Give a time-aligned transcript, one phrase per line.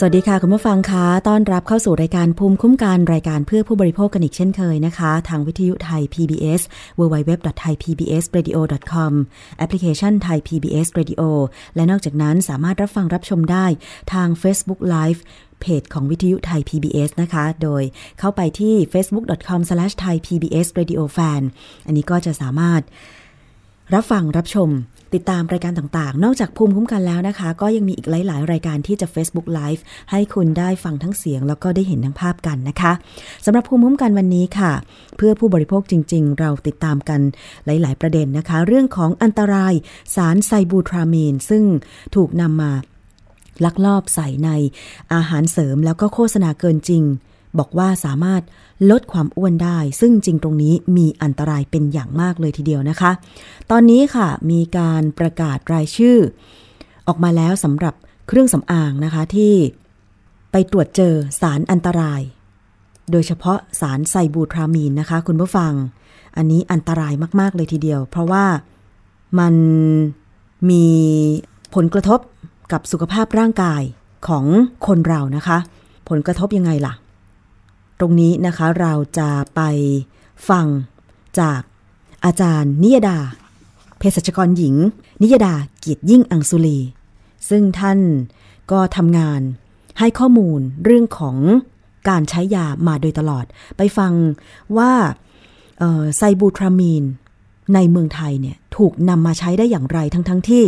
[0.00, 6.60] สวัสดีค่ะ คุณผู้ฟังคะ ต้อนรับเข้าสู่รายการภูมิคุ้มกันรายการเพื่อผู้บริโภคกันอีกเช่นเคยนะคะ ทางวิทยุไทย PBS
[6.98, 9.12] www.thaipbsradio.com
[9.58, 11.22] แอปพลิเคชันไทย PBS Radio
[11.74, 13.66] และนอกจากนั้นสามารถรับฟังรับชมได้
[14.12, 15.20] ทาง Facebook Live
[15.60, 17.82] เพจของวิทยุไทย PBS นะคะ โดย
[18.18, 21.42] เข้าไปที่ facebook.com/thaipbsradiofan
[21.86, 22.82] อันนี้ก็จะสามารถ
[23.94, 24.70] รับฟังรับชม
[25.14, 32.92] ติดตามรายการต่างๆ นอกจากภูมิคุ้มกันแล้วนะคะ ก็ยังมีอีกหลาย ๆ รายการที่จะ Facebook Live ให้คุณได้ฟังทั้งเสียง แล้วก็ได้เห็นทั้งภาพกันนะคะ
[33.44, 34.72] สำหรับภูมิคุ้มกันวันนี้ค่ะ
[35.16, 37.20] เพื่อผู้บริโภคจริง ๆ เราติดตามกัน
[37.66, 39.74] หลาย ๆ ประเด็นนะคะ เรื่องของอันตราย
[40.14, 41.64] สารไซบูทรามีน ซึ่ง
[42.14, 42.72] ถูกนำมา
[43.64, 44.50] ลักลอบใส่ใน
[45.14, 47.02] อาหารเสริมแล้วก็โฆษณาเกินจริง
[47.58, 48.42] บอกว่าสามารถ
[48.90, 53.10] ลดความอ้วนได้ ซึ่งจริงตรงนี้มีอันตรายเป็นอย่างมากเลยทีเดียวนะคะ
[53.70, 56.18] ตอนนี้ค่ะมีการประกาศรายชื่อ
[57.06, 57.94] ออกมาแล้วสำหรับ
[58.28, 59.54] เครื่องสำอางนะคะที่
[60.52, 62.20] ไปตรวจเจอสารอันตราย
[63.10, 65.72] โดยเฉพาะสารไซบูทรามีนนะคะ คุณผู้ฟัง
[66.36, 68.44] อันนี้อันตรายมาก ๆ เลยทีเดียว เพราะว่า
[69.38, 69.54] มัน
[70.70, 70.86] มี
[71.74, 72.20] ผลกระทบ
[72.72, 73.82] กับสุขภาพร่างกาย
[74.28, 74.44] ของ
[74.86, 75.58] คนเรานะคะ
[76.08, 76.94] ผลกระทบยังไงล่ะ
[78.00, 79.60] ตรงนี้นะคะเราจะไป
[80.48, 80.66] ฟัง
[81.40, 81.60] จาก
[82.24, 83.18] อาจารย์นิยดา
[83.98, 84.74] เภสัชกรหญิง
[85.22, 86.78] นิยดาเกียรติยิ่งอังสุลี
[87.48, 87.98] ซึ่งท่าน
[88.70, 89.40] ก็ทำงาน
[89.98, 91.36] ให้ข้อมูลเรื่องของ
[92.08, 93.44] การใช้ยามาโดยตลอด
[93.76, 94.12] ไปฟัง
[94.76, 94.92] ว่า
[96.16, 97.04] ไซบูทรามีน
[97.74, 100.64] ในเมืองไทยเนี่ยถูกนำมาใช้ได้อย่างไรทั้งๆทที่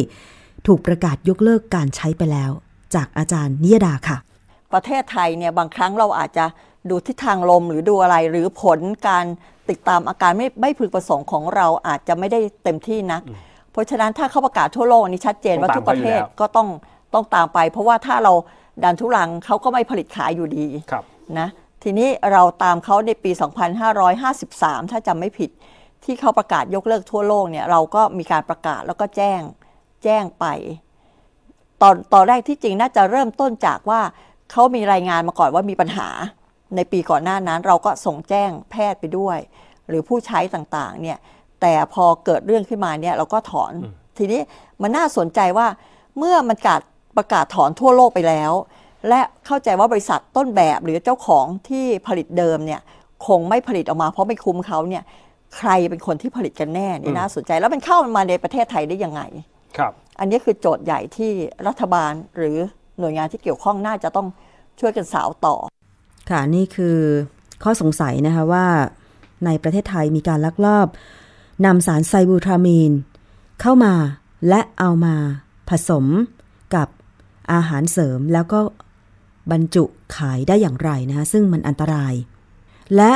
[0.66, 2.50] ถูกประกาศยกเลิกการใช้ไปแล้ว
[2.94, 4.16] จากอาจารย์นิยดาค่ะ
[4.72, 6.44] ประเทศไทยเนี่ยบางครั้งเราอาจจะ
[6.88, 8.78] ดูทิศทางลมหรือดูอะไรหรือผล
[9.08, 9.24] การ
[9.70, 13.22] ติดตามอาการไม่ไม่พึงประสงค์ของเราอาจจะไม่ได้เต็มที่นัก
[13.72, 16.68] เพราะฉะนั้นถ้าเขาประกาศทั่วโลกนี้ชัดเจนว่าทุกประเทศก็ต้อง
[17.14, 18.32] ต้องตามไป เพราะว่าถ้าเรา
[18.82, 20.66] ดันทุลังเขาก็ไม่ผลิตขายอยู่ดี
[21.38, 21.48] นะ
[21.82, 23.30] ทีนี้เราตามเขาในปี
[24.10, 25.50] 2553 ถ้าจำไม่ผิด
[26.04, 29.40] ที่เขาประกาศยกเลิกทั่วโลกเนี่ยเราก็มีการประกาศแล้วก็แจ้ง
[30.04, 30.46] แจ้งไป
[31.82, 34.00] ตอนตอนแรกที่จริงน่าจะเริ่มต้นจากว่า
[34.50, 36.08] เขามีรายงานมาก่อนว่ามีปัญหา
[36.76, 39.38] ในปีก่อนหน้านั้นเราก็ส่งแจ้งแพทย์ไปด้วย
[39.88, 41.18] หรือผู้ใช้ต่างๆเนี่ย
[41.60, 43.72] แต่พอเกิดเรื่องขึ้นมาเนี่ยเราก็ถอน
[44.18, 44.40] ทีนี้
[44.82, 45.66] มันน่าสนใจว่า
[46.18, 46.80] เมื่อมันกาศ
[47.16, 48.52] ประกาศถอนทั่วโลกไปแล้ว
[49.08, 52.80] และเข้าใจว่าบริษัทต้นแบบหรือเจ้าของที่ผลิตเดิมเนี่ย
[53.26, 55.02] คงไม่ผลิตออกมาเพราะไม่คุ้มเขาเนี่ย
[55.56, 59.22] ใครเป็นคนที่ผลิตกันแน่นี่น่าสนใจ แล้วมันเข้ามาในประเทศไทยได้ยังไง
[59.76, 61.30] ครับ อันนี้คือโจทย์ใหญ่ที่
[61.68, 62.56] รัฐบาลหรือ
[62.98, 64.26] หน่วยงานที่เกี่ยวข้องน่าจะต้อง
[64.80, 65.56] ช่วยกันสาวต่อ
[66.30, 66.98] ค่ะนี่คือ
[67.62, 68.66] ข้อสงสัยนะคะว่า
[69.46, 70.86] ในประเทศไทยมีการลักลอบ
[71.64, 72.92] นำสารไซบูทรามีน
[73.60, 73.94] เข้ามา
[74.48, 75.16] และเอามา
[75.68, 76.06] ผสม
[76.74, 76.88] กับ
[77.52, 78.60] อาหารเสริมแล้วก็
[79.52, 79.84] บรรจุ
[80.16, 82.14] ขายได้อย่างไรนะคะซึ่งมันอันตราย
[82.96, 83.12] และ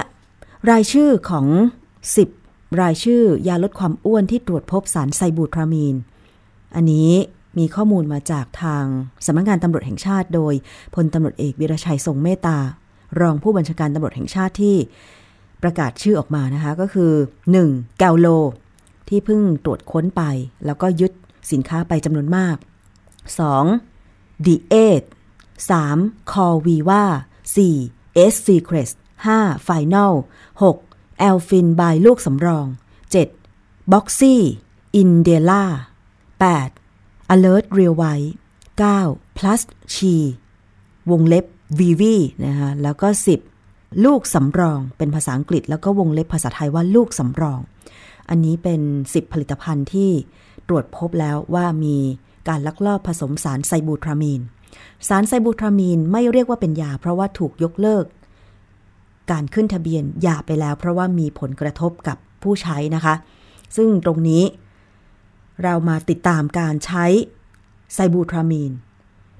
[0.70, 1.46] รายชื่อของ
[2.14, 5.94] 10 รายชื่อยาลดความอ้วนที่ตรวจพบสารไซบูทรามีน
[6.76, 7.10] อันนี้
[7.58, 8.84] มีข้อมูลมาจากทาง
[9.26, 10.54] สำนักงานตำรวจแห่งชาติ โดย
[10.94, 12.58] พลตำรวจเอกวิรชัยทรงเมตตา
[13.20, 14.76] รองผู้บัญชาการตำรวจแห่งชาติที่
[15.62, 17.12] ประกาศชื่อออกมานะคะ ก็คือ
[17.54, 17.98] 1.
[17.98, 18.28] แกลโล
[19.08, 20.22] ที่เพิ่งตรวจค้นไป
[20.66, 21.12] แล้วก็ยึด
[21.52, 22.56] สินค้าไปจำนวนมาก
[23.70, 24.46] 2.
[24.46, 25.02] ดีเอท
[25.66, 26.32] 3.
[26.32, 27.04] คอวีว่า
[27.64, 28.32] 4.
[28.32, 28.90] S Secret
[29.28, 29.68] 5.
[29.68, 30.12] Final
[30.62, 31.18] 6.
[31.18, 32.66] แอลฟินบายลูกสำรอง
[33.28, 33.92] 7.
[33.92, 34.42] บ็อกซี่
[34.96, 35.64] อินเดล่า
[36.68, 37.34] 8.
[37.34, 38.30] alert real white
[38.88, 39.38] 9.
[39.38, 39.60] plus
[39.94, 40.14] she
[41.10, 41.44] วงเล็บ
[41.78, 42.02] vv
[42.46, 43.08] นะคะแล้วก็
[43.56, 47.60] 10 ลูกสำรองเป็นภาษาอังกฤษ แล้วก็วงเล็บภาษาไทยว่าลูกสำรอง
[48.28, 50.10] อันนี้เป็น 10 ผลิตภัณฑ์ที่
[50.68, 51.96] ตรวจพบแล้วว่ามี
[52.48, 54.40] การลักลอบผสมสารไซบูทรามีน
[55.08, 58.04] สารไซบูทรามีนไม่เรียกว่าเป็นยา เพราะว่าถูกยกเลิก
[59.30, 63.14] การขึ้นทะเบียนยาไปแล้ว เพราะว่ามีผลกระทบกับผู้ใช้นะคะ
[63.76, 64.42] ซึ่งตรงนี้
[65.62, 67.04] เรามาติดตามการใช้
[67.94, 68.72] ไซบูทรามีน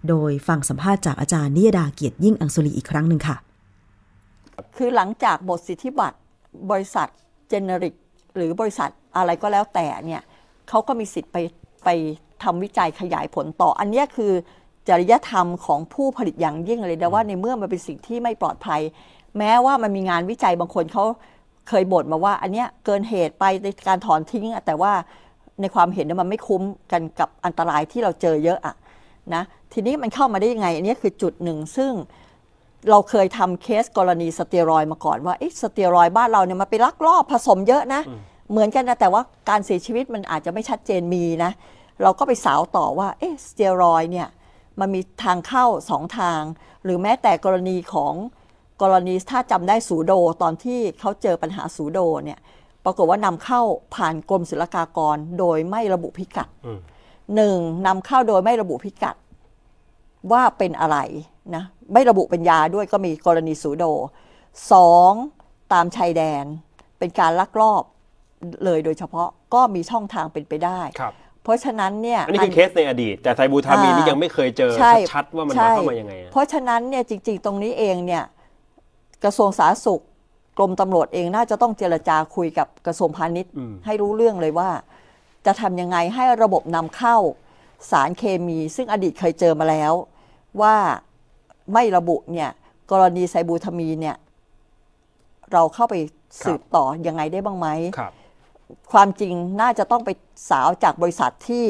[0.09, 3.37] โดยฟังสัมภาษณ์จากอาจารย์นิยดาเกียรติยิ่งอังสุรีอีกครั้งหนึ่งค่ะ
[4.77, 6.17] คือหลังจากบทสิทธิบัตร
[6.71, 7.09] บริษัท
[7.49, 7.95] เจเนริก
[8.37, 10.23] หรือบริษัทอะไรก็แล้วแต่เนี่ย
[10.69, 11.37] เขาก็มีสิทธิ์ไป
[11.85, 11.89] ไป
[12.43, 14.33] ทำวิจัยขยายผลต่อ อันนี้คือ
[14.89, 18.81] จริยธรรมของผู้ผลิตอย่างยิ่งเลยนะว่าในเมื่อมันเป็นสิ่งที่ไม่ปลอดภัย
[19.39, 21.05] แม้ว่ามันมีงานวิจัยบางคนเขา
[21.69, 24.93] เคยบ่นมาว่า อันนี้เกินเหตุไปในการถอนทิ้งแต่ว่า
[25.61, 28.75] ในความเห็นมันไม่คุ้มกันกับอันตรายที่เราเจอเยอะอะ
[29.35, 29.43] นะ
[29.75, 31.93] ทีนี้มันเข้ามาได้ยังไง อันนี้คือจุดหนึ่ง ซึ่ง
[32.91, 38.03] เราเคยทำเคสกรณีสเตียรอยมาก่อนว่าสเตียรอยบ้านเราเนี่ยมันไปลักลอบผสมเยอะนะ
[38.51, 41.51] เหมือนกันนะ แต่ว่าการเสียชีวิตมันอาจจะไม่ชัดเจนมีนะ
[42.03, 44.29] เราก็ไปสาวต่อว่าเอสเตียรอยเนี่ย
[44.81, 46.41] มันมีทางเข้าสองทาง
[46.85, 48.15] หรือแม้แต่กรณีของ
[48.83, 50.13] กรณีถ้าจำได้สูโด
[50.43, 52.39] ตอนที่เขาเจอปัญหาสูโดเนี่ย
[52.85, 53.61] ปรากฏว่านำเข้า
[53.95, 56.81] ผ่านกรมศุลกากรโดยไม่ระบุพิกัดอืม
[57.37, 59.17] หนึ่งนำเข้าโดยไม่ระบุพิกัด
[60.33, 60.99] ว่าเป็นอะไร
[61.57, 63.85] นะไม่ระบุเป็นยาด้วยก็มีกรณีสูโด
[64.73, 65.13] สอง
[65.73, 66.45] ตามชายแดน
[66.99, 67.83] เป็นการลักลอบ
[68.65, 71.13] เลยโดยเฉพาะก็มีช่องทางเป็นไปได้ครับ
[71.43, 78.25] เพราะฉะนั้นเนี่ยอันนี้คือเคสในอดีต แต่ไซบูทามีนนี่ยังไม่เคยเจอใช่ชัดๆว่ามันใช่มาเข้ามายังไงอะเพราะฉะนั้นเนี่ยจริง ๆ ตรงนี้เองเนี่ย
[79.25, 80.03] กระทรวงสาธารณสุข
[80.59, 84.71] กรมตำรวจเองน่าจะต้องเจรจาคุยกับกระทรวงพาณิชย์อืมให้รู้เรื่องเลยว่า
[85.47, 87.17] จะทำยังไงให้ระบบนำเข้า
[87.91, 89.93] สารเคมี ซึ่งอดีตเคยเจอมาแล้ว
[90.63, 90.75] ว่า
[91.73, 92.51] ไม่ระบุเนี่ย
[92.91, 94.17] กรณีไซบูทามีนเนี่ย
[95.53, 95.95] เราเข้าไป
[96.45, 97.69] สืบต่อยังไงได้บ้างไหม
[97.99, 98.13] ครับ
[98.93, 100.11] ความจริงน่าจะต้องไป
[100.51, 101.65] สาวจากบริษัทที่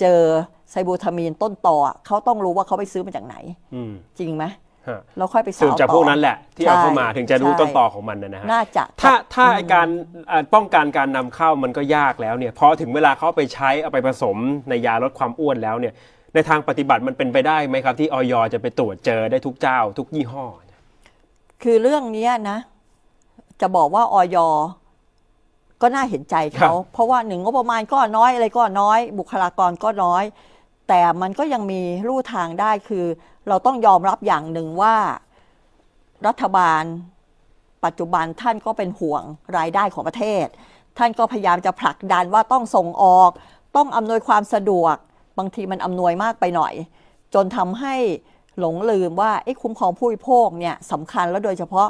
[0.00, 0.20] เจอ
[0.70, 3.36] ไซบูทามีนต้นต่ออะเขาต้องรู้ว่าเขาไปซื้อมาจากไหน
[3.74, 4.44] อืมจริงไหม
[4.88, 9.88] ฮะเราค่อยไปสืสาบวจากต่อพวกนั้นแหละที่เอาเข้ามาใช่ถึงจะรู้ใช่ต้นต่อของมันนะฮะน่าจะถ้าถ้าไอการ
[10.30, 14.36] อ่าป้องกันการนำเข้ามันก็ยากแล้วเนี่ยพอถึงเวลาเขาเอาไปใช้เอาไปผสม
[14.68, 15.94] ในยาลดความอ้วนแล้วเนี่ย
[16.34, 20.44] ในทางปฏิบัติมันเป็นไปได้ไหมครับ ที่ออยจะไปตรวจเจอได้ทุกเจ้า ทุกยี่ห้อ
[21.62, 22.58] คือเรื่องเนี้ยนะ
[23.60, 24.36] จะบอกว่าออย
[25.82, 30.24] ก็น่าเห็นใจเขาเพราะว่าหนึ่งงบประมาณก็น้อยอะไรก็น้อย บุคลากรก็น้อย
[30.88, 33.06] แต่มันก็ยังมีลู่ทางได้คือ
[33.48, 34.96] เราต้องยอมรับอย่างหนึ่งว่า
[36.26, 36.82] รัฐบาล
[37.84, 39.22] ปัจจุบันท่านก็เป็นห่วง
[39.56, 40.46] รายได้ของประเทศ
[40.98, 43.30] ท่านก็พยายามจะผลักดันว่าต้องส่งออก
[43.76, 44.96] ต้องอำนวยความสะดวก
[45.38, 46.74] บางทีมันอำนวยมากไปหน่อย
[47.34, 47.94] จนทำให้
[48.58, 51.88] หลงลืมว่าไอ้คุ้มครองผู้บริโภคเนี่ยสำคัญแล้วโดยเฉพาะ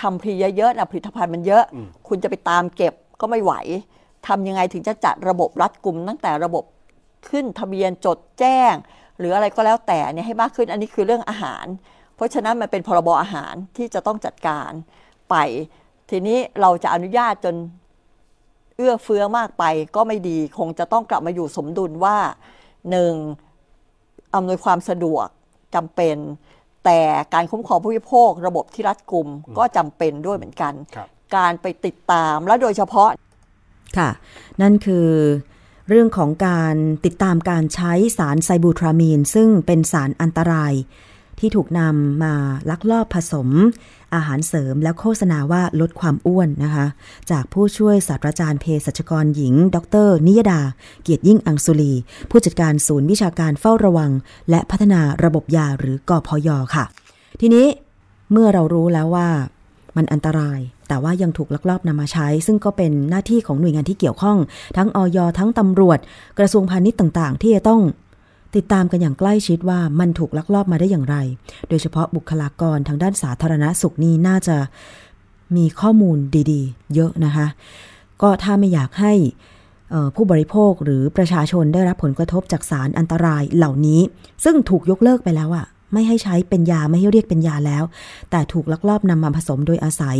[0.00, 1.64] ทำพรีเยอะๆนะผลิตภัณฑ์มันเยอะ
[2.08, 3.52] คุณจะไปตามเก็บก็ไม่ไหว
[4.26, 6.64] ทำยังไงถึงจะจัดระบบรัดกุมตั้งแต่ระบบ
[7.28, 8.74] ขึ้นทะเบียนจดแจ้ง
[9.18, 11.66] หรืออะไรก็แล้วแต่เนี่ยให้มากขึ้นอันนี้คือเรื่องอาหาร
[12.16, 14.70] เพราะฉะนั้นมันเป็นพรบอาหารที่จะต้องจัดการ
[15.30, 15.34] ไป
[16.10, 17.54] ทีนี้เราจะอนุญาตจน
[18.76, 19.64] เอื้อเฟื้อมากไป
[19.96, 22.16] ก็ไม่ดี คงจะต้องกลับมาอยู่สมดุลว่า
[22.90, 23.14] หนึ่ง
[24.34, 25.26] อำนวยความสะดวก
[25.74, 26.16] จำเป็น
[26.84, 27.00] แต่
[27.34, 33.10] การคุ้มครองผู้บริโภค ระบบที่รัดกุมก็จำเป็นด้วยเหมือนกันครับการไปติดตามและโดยเฉพาะ
[33.98, 34.10] ค่ะ
[34.62, 35.08] นั่นคือ
[35.88, 40.72] เรื่องของการติดตามการใช้สารไซบูทรามีน ซึ่งเป็นสารอันตราย
[41.40, 42.34] ที่ถูกนำมา
[42.70, 43.48] ลักลอบผสม
[44.14, 46.86] อาหารเสริมและโฆษณาว่าลดความอ้วนนะคะ
[47.30, 49.76] จากผู้ช่วยศาสตราจารย์เภสัชกรหญิง ด
[50.06, 50.60] ร นิยดา
[51.02, 51.92] เกียรติยิ่งอังสุลี
[52.30, 54.10] ผู้จัดการศูนย์วิชาการเฝ้าระวัง
[54.50, 56.84] และพัฒนาระบบยาหรือกอพยค่ะ
[57.40, 57.66] ทีนี้
[58.32, 59.28] เมื่อเรารู้แล้วว่า
[59.96, 64.38] มันอันตราย แต่ว่ายังถูกลักลอบนำมาใช้ ซึ่งก็เป็นหน้าที่ของหน่วยงานที่เกี่ยวข้อง
[64.76, 65.98] ทั้งออยทั้งตำรวจ
[66.38, 67.80] กระทรวงพาณิชย์ต่าง ๆ ที่จะต้อง
[68.56, 71.16] ติดตามกันอย่างใกล้ชิดว่ามันถูกลักลอบมาได้อย่างไร
[71.68, 74.56] โดยเฉพาะบุคลากรทางด้านสาธารณสุขนี่น่าจะ
[75.56, 76.18] มีข้อมูล
[76.50, 77.46] ดีๆ เยอะนะคะ
[78.22, 79.12] ก็ถ้าไม่อยากให้
[80.14, 84.00] ผู้บริโภคหรือประชาชนได้รับผลกระทบจากสารอันตรายเหล่านี้
[84.44, 87.84] ซึ่งถูกยกเลิกไปแล้วอะไม่ให้ใช้เป็นยาไม่ให้เรียกเป็นยาแล้ว
[88.30, 90.18] แต่ถูกลักลอบนำมาผสมโดยอาศัย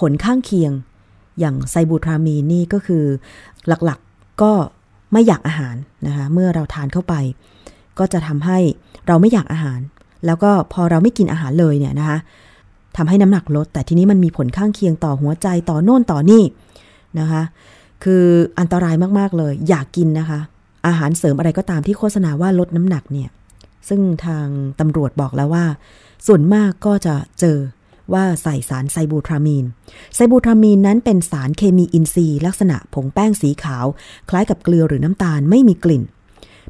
[0.00, 0.72] ผลข้างเคียง
[1.40, 3.04] อย่างไซบูทรามีนนี่ก็คือ
[3.68, 4.52] หลักๆก็
[5.12, 7.14] ไม่อยากอาหารนะคะ เมื่อเราทานเข้าไป
[7.98, 8.58] ก็จะทำให้
[9.06, 9.80] เราไม่อยากอาหาร
[10.26, 12.18] แล้วก็พอเราไม่กินอาหารเลยเนี่ยนะคะ
[12.96, 16.42] ทำให้น้ำหนักลด แต่ทีนี้มันมีผลข้างเคียงต่อหัวใจต่อโน่นต่อนี่
[17.18, 17.42] นะคะ
[18.04, 18.24] คือ
[18.58, 20.40] อันตรายมากๆเลย อยากกินนะคะ
[20.86, 23.28] อาหารเสริมอะไรก็ตามที่โฆษณาว่าลดน้ำหนักเนี่ย
[23.88, 24.46] ซึ่งทาง
[24.80, 25.64] ตำรวจบอกแล้วว่า
[26.26, 27.58] ส่วนมากก็จะเจอ
[28.12, 29.64] ว่าใส่สารไซบูทรามีน
[30.14, 33.86] ไซบูทรามีนนั้นเป็นสารเคมีอินทรีย์ลักษณะผงแป้งสีขาว
[34.28, 36.02] คล้ายกับเกลือหรือน้ำตาลไม่มีกลิ่น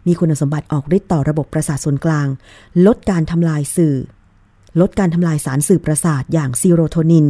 [0.06, 2.26] มีคุณสมบัติออกฤทธิ์ต่อระบบประสาทส่วนกลาง
[2.86, 3.96] ลดการทำลายสื่อ
[4.80, 7.26] ลดการทำลายสารสื่อประสาทอย่างซีโรโทนิน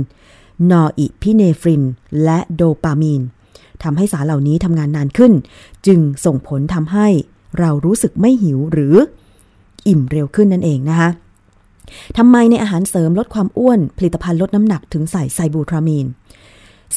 [0.71, 1.83] นอร์อิพิเนฟริน
[2.25, 3.23] และโดปามีน
[3.83, 5.33] ทำให้สารเหล่านี้ทำงานนานขึ้น
[5.87, 7.09] จึงส่งผลทำให้
[7.59, 8.95] เรารู้สึกไม่หิวหรือ
[9.88, 11.11] อิ่มเร็วขึ้นนั่นเองนะคะ
[12.18, 16.07] ทำไมในอาหารเสริมลดความอ้วน ผลิตภัณฑ์ลดน้ำหนักถึงใส่ไซบูทรามีน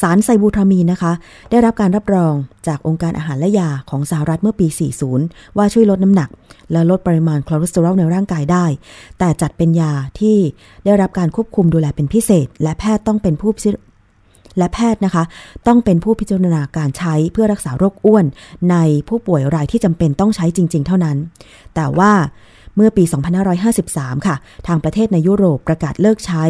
[0.00, 1.12] สารไซบูทรามีนนะคะ
[1.50, 2.34] ได้รับการรับรอง
[2.66, 4.66] จากองค์การอาหารและยาของสหรัฐเมื่อปี
[5.12, 6.28] 40 ว่าช่วยลดน้ำหนัก
[6.72, 8.66] และลดปริมาณคอเลสเตอรอลในร่างกายได้
[9.18, 10.36] แต่จัดเป็นยาที่
[10.84, 13.52] ได้รับการควบคุมดูแลเป็นพิเศษ และแพทย์ต้องเป็นผู้
[14.58, 15.24] และแพทย์นะคะ
[15.66, 18.24] ต้องเป็นผู้พิจารณาการใช้เพื่อรักษาโรคอ้วน
[18.70, 18.76] ใน
[19.08, 21.16] ผู้ป่วยรายที่จำเป็นต้องใช้จริง ๆ เท่านั้น
[21.74, 22.12] แต่ว่า
[22.76, 23.04] เมื่อปี
[23.64, 24.36] 2553 ค่ะ
[24.66, 26.44] ทางประเทศในยุโรปประกาศเลิกใช้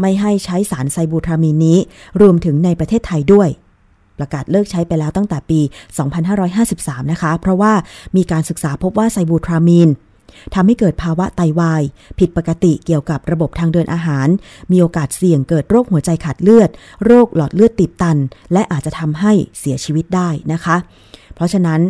[0.00, 1.78] ไม่ให้ใช้สารไซบูทรามีนนี้
[2.20, 3.48] รวมถึงในประเทศไทยด้วย
[4.18, 5.60] ประกาศเลิกใช้ไปแล้วตั้งแต่ปี
[6.36, 7.72] 2553 นะคะ เพราะว่า
[8.16, 9.88] มีการศึกษาพบว่าไซบูทรามีน
[10.54, 11.82] ทำให้เกิดภาวะไตวาย
[12.18, 14.28] ผิดปกติเกี่ยวกับระบบทางเดินอาหาร
[14.72, 16.70] มีโอกาสเสี่ยงเกิดโรคหัวใจขาดเลือด
[17.04, 18.18] โรคหลอดเลือดตีบตัน
[18.52, 20.76] และอาจจะทำให้เสียชีวิตได้นะคะ
[21.34, 21.80] เพราะฉะนั้น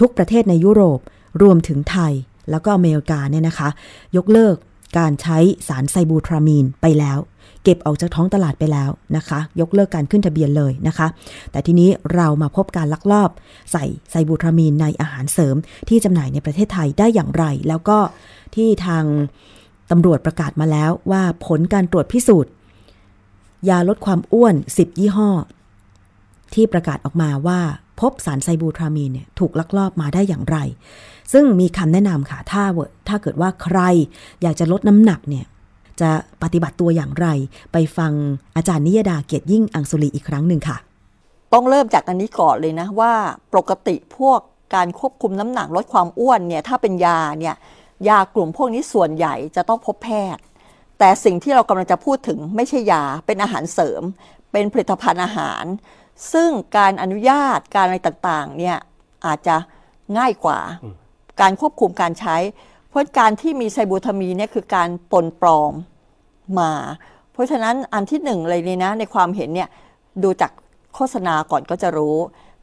[0.00, 1.00] ทุกประเทศในยุโรป
[1.42, 2.12] รวมถึงไทย
[2.50, 3.68] แล้วก็อเมริกาเนี่ยนะคะ
[4.16, 4.56] ยกเลิก
[4.98, 7.18] การใช้สารไซบูทรามีนไปแล้ว
[7.64, 11.06] เก็บออกจากท้องตลาดไปแล้วนะคะ ยกเลิกการขึ้นทะเบียนเลยนะคะ
[11.50, 13.30] แต่ทีนี้เรามาพบการลักลอบ
[13.72, 15.56] ใส่ไซบูทรามีนในอาหารเสริม
[15.88, 17.98] ที่จำหน่ายในประเทศไทยได้อย่างไร แล้วก็
[18.54, 19.04] ที่ทาง
[19.90, 22.52] ตำรวจประกาศมาแล้วว่าผลการตรวจพิสูจน์
[23.68, 25.30] ยาลดความอ้วน 10 ยี่ห้อ
[26.54, 27.60] ที่ประกาศออกมาว่า
[28.00, 30.56] พบสารไซบูทรามีนเนี่ยถูกลักลอบมาได้อย่างไร
[31.32, 33.78] ซึ่งมีคำแนะนำค่ะ ถ้าเวถ้าเกิดว่าใคร
[34.42, 35.46] อยากจะลดน้ำหนักเนี่ย
[36.00, 36.10] จะ
[36.42, 37.26] ปฏิบัติตัวอย่างไร
[37.72, 38.12] ไปฟัง
[38.56, 40.76] อาจารย์นิยดาเกียรติยิ่งอังสุรีอีกครั้งหนึ่งค่ะ
[41.52, 43.12] ต้องเริ่มจากอันนี้ก่อนเลยนะว่า
[43.52, 44.40] ปกติพวก
[44.74, 47.54] การควบคุมน้ำหนักลดความอ้วนเนี่ยถ้าเป็นยาเนี่ย
[48.08, 50.42] ยากลุ่มพวกนี้ส่วนใหญ่จะต้องพบแพทย์
[50.98, 54.02] แต่สิ่งที่เรากำลังจะพูดถึงไม่ใช่ยาเป็นอาหารเสริม
[54.52, 55.64] เป็นผลิตภัณฑ์อาหาร
[56.32, 58.76] ซึ่งการอนุญาตการอะไรต่างๆเนี่ย
[59.26, 59.56] อาจจะ
[60.18, 60.58] ง่ายกว่า
[61.40, 62.36] การควบคุมการใช้
[62.88, 65.72] เพราะการที่มีไซบูทามีเนี่ยคือการปนปลอม
[66.58, 66.72] มา
[67.32, 69.68] เพราะฉะนั้นอันที่หนึ่งเลยนี่นะในความเห็นเนี่ย
[70.22, 70.52] ดูจาก
[70.94, 72.16] โฆษณาก่อนก็จะรู้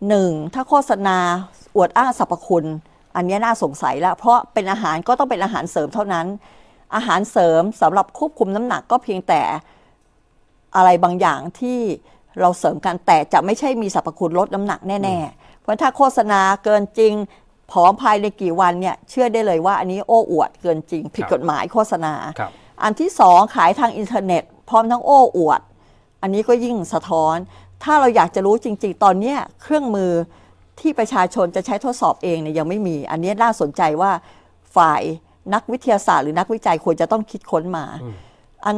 [0.07, 1.17] หนึ่งถ้าโฆษณา
[1.75, 2.65] อวดอ้างสรรพคุณ
[3.15, 6.27] อันนี้น่าสงสัยแล้ว เพราะเป็นอาหารก็ต้องเป็นอาหารเสริมเท่านั้น
[6.95, 9.41] อาหารเสริมสำหรับควบคุมน้ำหนักก็เพียงแต่
[10.75, 11.79] อะไรบางอย่างที่
[12.41, 17.13] เราเสริมกันแต่จะไม่ใช่มีสรรพคุณลดน้ำหนักแน่ ๆ เพราะถ้าโฆษณาเกินจริง
[17.71, 22.51] ผอมภายในกี่วันเนี่ยเชื่อได้เลยว่าอันนี้โอ้อวดเกินจริง ผิดกฎหมายโฆษณาครับ
[22.83, 25.61] อันที่สองขายทางอินเทอร์เน็ต พร้อมทั้งโอ้อวด
[26.21, 27.35] อันนี้ก็ยิ่งสะท้อน
[27.83, 30.11] ถ้าเราอยากจะรู้จริง ๆ ตอนเนี้ยเครื่องมือ
[30.79, 34.11] ที่ประชาชนจะใช้ทดสอบเองเนี่ยยังไม่มี อันนี้น่าสนใจว่า
[34.75, 35.01] ฝ่าย
[35.53, 37.85] นักวิทยาศาสตร์หรือนักวิจัยควรจะต้องคิดค้นมา
[38.65, 38.77] อัน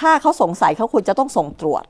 [0.00, 1.84] ถ้าเขาสงสัยเขาควรจะต้องส่งตรวจ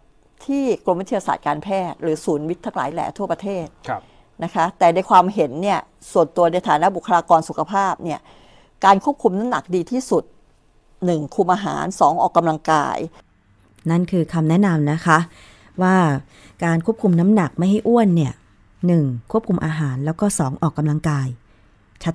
[0.44, 4.02] ที่กรมวิทยาศาสตร์การแพทย์ หรือศูนย์วิทย์ทั้งหลายแหล่ทั่วประเทศครับ
[4.42, 5.78] นะคะแต่ในความเห็นเนี่ย
[6.12, 8.20] ส่วนตัวในฐานะบุคลากรสุขภาพเนี่ย
[8.84, 10.24] การควบคุมน้ำหนักดีที่สุด
[10.80, 11.34] 1.
[11.34, 12.22] คุมอาหาร 2.
[12.22, 12.96] ออกกำลังกาย
[13.90, 15.18] นั่นคือคำแนะนำนะคะ
[15.82, 15.96] ว่า
[16.64, 18.32] การควบคุมน้ำหนักไม่ให้อ้วนเนี่ย
[18.86, 21.28] หนึ่งควบคุมอาหารแล้วก็สองออกกำลังกาย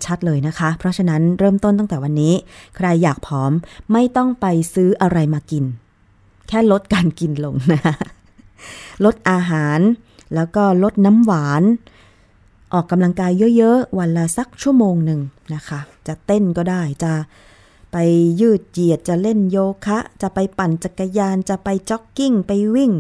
[0.06, 2.34] ชัดๆเลยนะคะ เพราะฉะนั้นเริ่มต้นตั้งแต่วันนี้
[2.76, 3.52] ใครอยากผอม
[3.92, 5.66] ไม่ต้องไปซื้ออะไรมากิน
[6.48, 7.82] แค่ลดการกินลงนะ
[9.06, 9.80] ลดอาหาร
[10.36, 11.64] แล้วก็ลดน้ำหวาน
[12.74, 15.20] ออกกำลังกายเยอะๆ วันละสักชั่วโมงหนึ่ง
[15.54, 17.14] นะคะ จะเต้นก็ได้จะ
[17.92, 17.98] ไป
[18.42, 22.92] ยืดเหยียดจะเล่นโยคะ จะไปปั่นจักรยานจะไปจ็อกกิ้ง ไปวิ่ง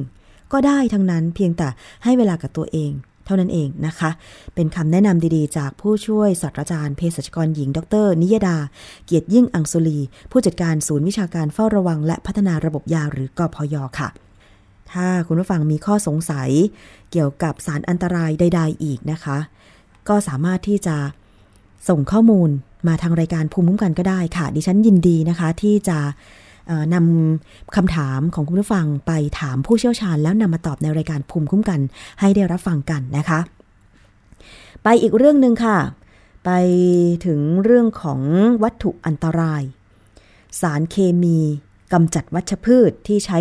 [0.51, 1.67] ก็ได้ทั้งนั้นเพียงแต่
[2.03, 2.91] ให้เวลากับตัวเอง
[3.25, 4.09] เท่านั้นเองนะคะ
[4.55, 8.57] เป็นคำแนะนำดีๆ จากผู้ช่วยศาสตราจารย์เภสัชกรหญิง ดร นิยดา
[9.05, 9.99] เกียรติยิ่งอังสุลี
[10.31, 14.09] ผู้จัดการศูนย์วิชาการเฝ้าระวัง และพัฒนาระบบยาหรือกพยค่ะ
[14.91, 16.49] ถ้าคุณผู้ฟังมีข้อสงสัย
[17.11, 19.37] เกี่ยวกับสารอันตรายใด ๆ อีกนะคะ
[20.07, 20.95] ก็สามารถที่จะ
[21.89, 22.49] ส่งข้อมูล
[22.87, 25.97] มาทางรายการภูมิคุ้มกันก็ได้ค่ะ ดิฉันยินดีนะคะที่จะ
[26.93, 31.79] นำคำถามของคุณผู้ฟังไปถามผู้เชี่ยวชาญ แล้วนำมาตอบในรายการภูมิคุ้มกัน
[32.19, 33.39] ให้ได้รับฟังกันนะคะ
[34.83, 35.77] ไปอีกเรื่องหนึ่งค่ะ
[36.45, 36.51] ไป
[37.25, 38.21] ถึงเรื่องของ
[38.63, 39.63] วัตถุอันตราย
[40.61, 41.39] สารเคมี
[41.93, 43.39] กำจัดวัชพืชที่ใช้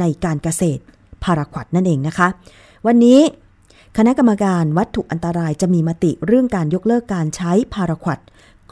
[0.00, 0.82] ในการเกษตร
[1.22, 2.28] พาราควดนั่นเองนะคะ
[2.86, 3.18] วันนี้
[3.96, 8.18] คณะกรรมการวัตถุอันตรายจะมีมติเรื่องการยกเลิกการใช้พาราควด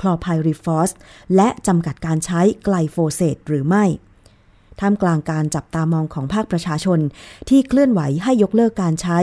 [0.00, 0.90] คลอไพริฟอส
[1.36, 3.84] และจำกัดการใช้ไกลโฟเสตหรือไม่
[4.80, 6.98] ท่ามกลางการจับตามองของภาคประชาชน
[7.48, 9.18] ที่เคลื่อนไหวให้ยกเลิกการใช้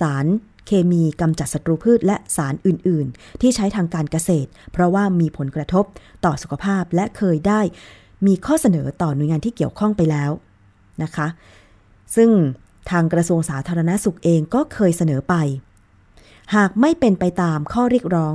[0.00, 0.26] สาร
[0.66, 5.84] เคมีกำจัดศัตรูพืชและสารอื่น ๆ ที่ใช้ทางการเกษตร เพราะว่ามีผลกระทบ
[6.24, 7.60] ต่อสุขภาพและเคยได้
[8.26, 10.30] มีข้อเสนอต่อหน่วยงานที่เกี่ยวข้องไปแล้ว
[11.02, 11.26] นะคะ
[12.16, 12.30] ซึ่ง
[12.90, 15.34] ทางกระทรวงสาธารณสุขเองก็เคยเสนอไป
[16.54, 18.34] หากไม่เป็นไปตามข้อเรียกร้อง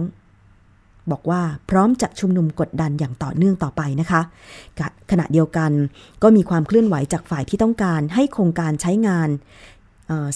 [1.12, 4.22] บอกว่าพร้อมจะชุมนุมกดดันอย่างต่อเนื่องต่อไปนะคะ
[5.12, 5.72] ขณะเดียวกัน
[6.24, 9.30] ก็มีความเคลื่อนไหวจากฝ่ายที่ต้องการให้โครงการใช้งาน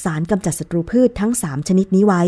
[0.04, 2.24] สารกำจัดศัตรูพืชทั้ง 3 ชนิดนี้ไว้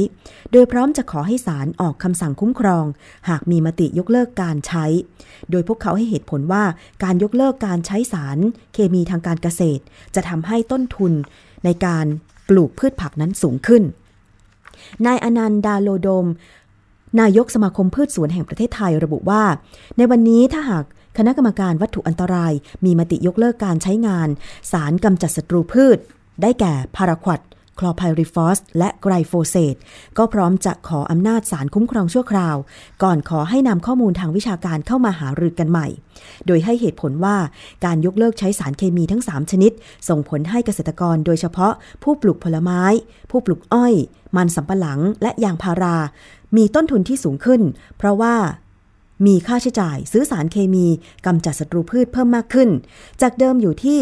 [0.52, 2.86] โดยพร้อมจะขอให้ศาลออกคำสั่งคุ้มครอง
[3.30, 4.86] หากมีมติยกเลิกการใช้
[5.52, 6.64] โดยพวกเขาให้เหตุผลว่า
[7.04, 8.38] การยกเลิกการใช้สาร
[8.74, 9.84] เคมีทางการเกษตร
[10.16, 11.14] จะทำให้ต้นทุน
[11.66, 12.06] ในการ
[12.50, 13.84] ปลูกพืชผักนั้นสูงขึ้น
[15.06, 16.28] นายอนันต์ดาโลโดม
[17.20, 19.44] นายกสมาคมพืชสวนแห่งประเทศไทยระบุว่า
[19.98, 20.84] ในวันนี้ถ้าหาก
[21.18, 22.54] คณะกรรมการวัตถุอันตราย
[22.86, 24.30] มีมติยกเลิกการใช้งาน
[24.72, 25.98] สารกำจัดศัตรูพืช
[26.42, 27.40] ได้แก่พาราควด
[27.80, 29.76] คลอไพริฟอสและไกรโฟเซต
[30.18, 32.56] ก็พร้อมจะขออำนาจสารคุ้มครองชั่วคราว
[33.04, 35.88] ก่อนขอให้นำข้อมูลทางวิชาการเข้ามาหารือกันใหม่
[36.48, 37.38] โดยให้เหตุผลว่า
[37.86, 39.72] การยกเลิกใช้สารเคมีทั้ง 3 ชนิด
[40.10, 42.82] ส่งผลให้เกษตรกรโดยเฉพาะผู้ปลูกผลไม้
[43.32, 43.94] ผู้ปลูกอ้อย
[44.38, 45.98] มันสำปะหลังและยางพารา
[46.58, 47.62] มีต้นทุนที่สูงขึ้น
[47.98, 48.36] เพราะว่า
[49.28, 50.88] มีค่าใช้จ่ายซื้อสารเคมี
[51.26, 52.70] กำจัดศัตรูพืชเพิ่มมากขึ้น
[53.22, 54.00] จากเดิมอยู่ที่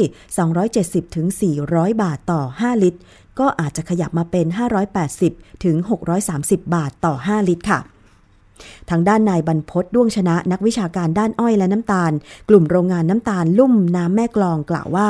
[0.58, 1.28] 270ถึง
[1.66, 3.00] 400 บาทต่อ 5 ลิตร
[3.39, 4.45] ก็อาจจะขยับมาเป็น
[5.06, 5.76] 580 ถึง
[6.26, 7.80] 630 บาทต่อ 5 ลิตรค่ะ
[8.89, 12.12] ทางด้านนายบรรพศด้วงชนะนักวิชาการด้านอ้อยและน้ำตาล
[12.50, 15.10] กลุ่มโรงงานน้ำตาลลุ่มน้ำแม่กลองกล่าวว่า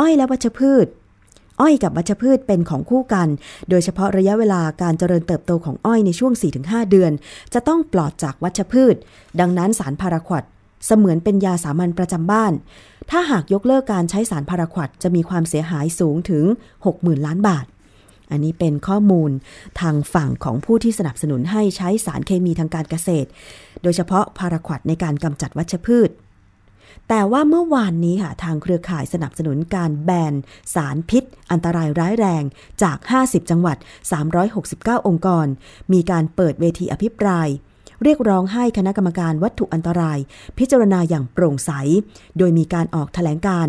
[0.00, 0.86] อ้อยและวัชพืช
[1.60, 3.28] อ้อยกับวัชพืชเป็นของคู่กัน
[3.70, 7.12] โดยเฉพาะระยะเวลาการเจริญเติบโตของอ้อยในช่วง 4-5 เดือน
[7.54, 8.94] จะต้องปลอดจากวัชพืช
[9.40, 10.42] ดังนั้นสารพาราควด
[10.86, 12.52] เสมือนเป็นยาสามัญประจำบ้าน
[13.10, 16.44] ถ้าหากยกเลิกการใช้สารพาราควดจะมีความเสียหายสูงถึง
[16.84, 17.66] 60,000 ล้านบาท
[18.30, 19.30] อันนี้เป็นข้อมูล
[19.80, 23.28] ทางฝั่งของผู้ที่สนับสนุนให้ใช้สารเคมีทางการเกษตร
[23.82, 26.10] โดยเฉพาะพาราควดในการกำจัดวัชพืช
[27.08, 30.34] แต่ว่าเมื่อวานนี้ค่ะทางเครือข่ายสนับสนุนการแบน
[30.74, 32.44] สารพิษ อันตรายร้ายแรง
[32.82, 33.76] จาก 50 จังหวัด
[34.42, 35.46] 369 องค์กร
[35.92, 37.48] มีการเปิดเวทีอภิปราย
[38.02, 40.18] เรียกร้องให้คณะกรรมการวัตถุอันตราย
[40.58, 41.70] พิจารณาอย่างโปร่งใส
[42.38, 43.66] โดยมีการออกแถลงการ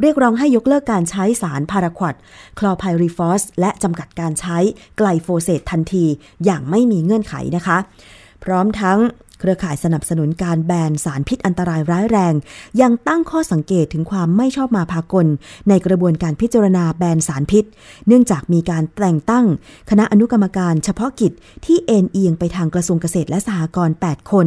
[0.00, 2.14] เรียกร้องให้ยกเลิกการใช้สารพาราควด
[2.58, 4.58] คลอไพริฟอส และจำกัดการใช้
[4.98, 6.04] ไกลโฟเซตทันที
[6.44, 7.78] อย่างไม่มีเงื่อนไขนะคะ
[8.44, 8.98] พร้อมทั้ง
[9.38, 12.34] เครือข่ายสนับสนุนการแบนสารพิษอันตรายร้ายแรง
[12.80, 15.26] ยังตั้งข้อสังเกตถึงความไม่ชอบมาพากล
[15.68, 17.64] ในกระบวนการพิจารณาแบนสารพิษ
[18.06, 19.46] เนื่องจากมีการแต่งตั้ง
[19.90, 21.32] คณะอนุกรรมการเฉพาะกิจ
[21.64, 24.46] ที่เอ็นเอียงไปทางกระทรวงเกษตรและสหกรณ์8 คน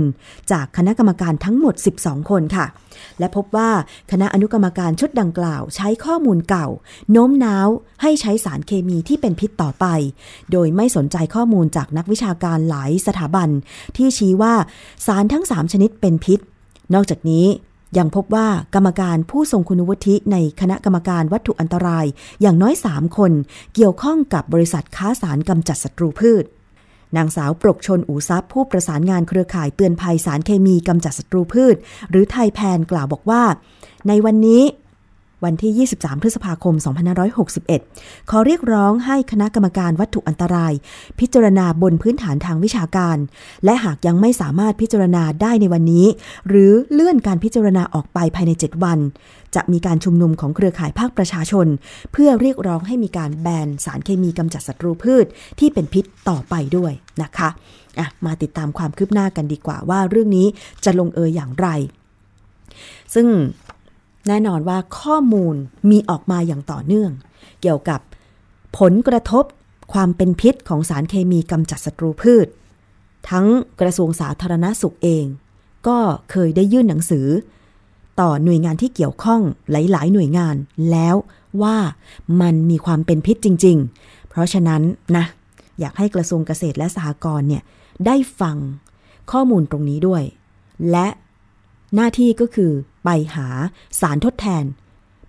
[0.52, 2.66] จากคณะกรรมการทั้งหมด 12 คนค่ะ
[3.20, 3.70] และพบว่า
[4.12, 6.68] คณะอนุกรรมการชุดดังกล่าว ใช้ข้อมูลเก่า
[7.12, 7.68] โน้มน้าว
[8.02, 9.86] ให้ใช้สารเคมีที่เป็นพิษต่อไป
[10.52, 13.50] โดยไม่สนใจข้อมูลจากนักวิชาการหลายสถาบัน
[13.98, 14.54] ที่ชี้ว่า
[15.06, 16.40] สารทั้ง 3 ชนิดเป็นพิษ
[16.94, 17.46] นอกจากนี้
[17.98, 22.06] ยังพบว่ากรรมการผู้ทรงคุณวุฒิในคณะกรรมการวัตถุอันตราย
[22.42, 23.32] อย่างน้อย 3 คน
[23.76, 26.44] เกี่ยวข้องกับบริษัทค้าสารกำจัดศัตรูพืช
[27.18, 31.76] นางสาวปรกชนอูซับผู้ประสานงานเครือข่ายเตือนภัยสารเคมีกำจัดศัตรูพืช
[32.10, 33.44] หรือไทยแพนกล่าวบอกว่า
[34.08, 34.62] ในวันนี้
[35.44, 36.76] วันที่ 23 พฤษภาคม
[37.52, 40.74] 2561 ขอเรียกร้องให้คณะกรรมการวัตถุอันตราย
[41.20, 43.18] พิจารณาบนพื้นฐานทางวิชาการ
[43.66, 46.06] และหากยังไม่สามารถพิจารณาได้ในวันนี้
[46.48, 49.00] หรือเลื่อนการพิจารณาออกไปภายใน 7 วัน
[49.56, 51.68] จะมีการชุมนุมของเครือข่ายภาคประชาชน
[52.12, 55.26] เพื่อเรียกร้องให้มีการแบนสารเคมีกำจัดศัตรูพืช
[55.60, 57.50] ที่เป็นพิษต่อไปด้วยนะคะ
[58.00, 60.48] อะมาติดตามความคืบหน้ากันดีกว่าว่าเรื่องนี้
[60.86, 61.68] จะลงเอยอย่างไร
[63.14, 63.28] ซึ่ง
[64.28, 65.56] แน่นอนว่าข้อมูล
[65.90, 67.12] มีออกมาอย่างต่อเนื่อง
[67.62, 68.00] เกี่ยวกับ
[68.78, 69.44] ผลกระทบ
[69.94, 72.48] ความเป็นพิษของสารเคมีกำจัดศัตรูพืช
[73.30, 73.48] ทั้ง
[73.82, 75.26] กระทรวงสาธารณสุขเอง
[75.88, 75.98] ก็
[76.32, 77.28] เคยได้ยื่นหนังสือ
[78.20, 80.56] ต่อหน่วยงานที่เกี่ยวข้องหลาย ๆ หน่วยงาน
[80.92, 81.16] แล้ว
[81.62, 81.78] ว่า
[82.42, 84.82] มันมีความเป็นพิษจริง ๆ เพราะฉะนั้น
[85.18, 85.26] นะ
[85.80, 87.64] อยากให้กระทรวงเกษตรและสหกรณ์เนี่ย
[88.06, 88.58] ได้ฟัง
[89.32, 90.24] ข้อมูลตรงนี้ด้วย
[90.92, 91.08] และ
[91.96, 92.72] หน้าที่ก็คือ
[93.04, 93.48] ไปหา
[94.02, 94.64] สารทดแทน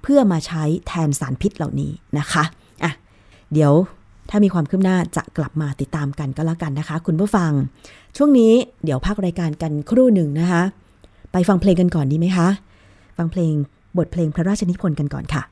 [0.03, 2.45] เพื่อมาใช้แทนสารพิษเหล่านี้นะคะ
[2.83, 2.93] อะ
[3.53, 3.73] เดี๋ยว
[4.31, 7.53] ถ้ามีความคืบหน้าจะกลับมาติดตามกันก็แล้วกันนะคะ คุณผู้ฟัง
[8.17, 8.53] ช่วงนี้
[8.85, 10.63] เดี๋ยวพักรายการกันครู่หนึ่งนะคะ
[11.33, 12.49] ไปฟังเพลงกันก่อนดีไหมคะ
[13.19, 13.53] ฟังเพลง
[13.99, 15.43] บทเพลงพระราชนิพนธ์กันก่อนค่ะ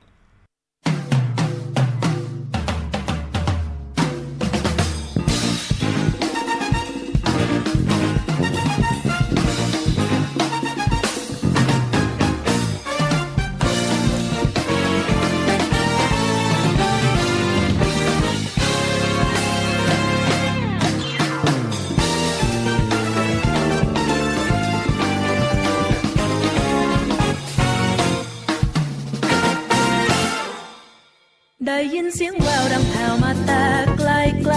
[32.15, 33.65] เสียงแววดังแผ่วมาแต่
[33.99, 34.11] ไกล
[34.43, 34.57] ไกล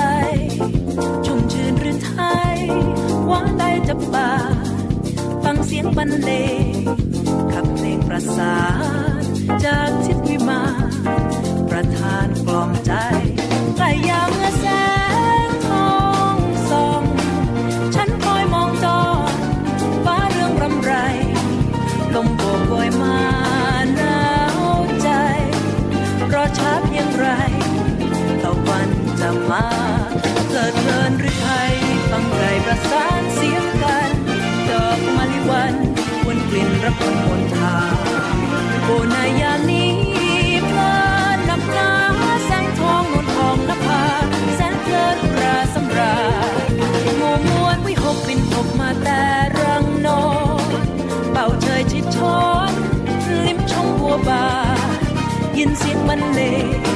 [1.26, 2.16] ชุ่มชื่นหรือไท
[2.54, 2.58] ย
[3.28, 4.32] หวานได้จับป่า
[5.44, 6.32] ฟังเสียงบรรเล
[6.72, 6.74] ง
[7.52, 8.58] ขับเพลงประสา
[9.20, 9.24] น
[9.66, 11.22] จากทิศวิมาน
[11.70, 12.92] ประทานกล่อมใจ
[32.74, 34.12] ประสานเสียงกัน
[34.70, 35.74] ดอกมะลิวัน
[36.26, 37.96] วนกลิ่นระคนบนทาง
[38.84, 39.94] โบนายานี้
[40.68, 40.94] เพลิ
[41.36, 41.94] นนำตา
[42.46, 44.04] แสงทองนวทองนภา
[44.56, 46.16] แสนเพลินราสำรา
[47.20, 49.24] มัมวนวิหบินหมาแต่
[49.60, 50.26] รังนอ
[50.66, 50.70] น
[51.32, 52.72] เป่าเชยชิดช้อน
[53.46, 54.46] ลิ้มชมบัวบา
[55.58, 56.91] ยินเสียงบรรเลง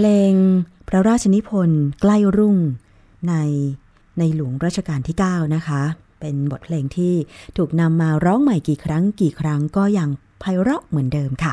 [0.00, 0.34] เพลง
[0.88, 2.58] พระราชนิพนธ์ใกล้รุ่ง
[3.28, 3.34] ใน
[4.18, 5.82] ในหลวงรัชกาลที่ 9 นะคะ
[6.20, 7.14] เป็นบทเพลงที่
[7.56, 10.08] ถูกนำมาร้องใหม่กี่ครั้งกี่ครั้งก็ยัง
[10.40, 11.52] ไพเราะเหมือนเดิมค่ะ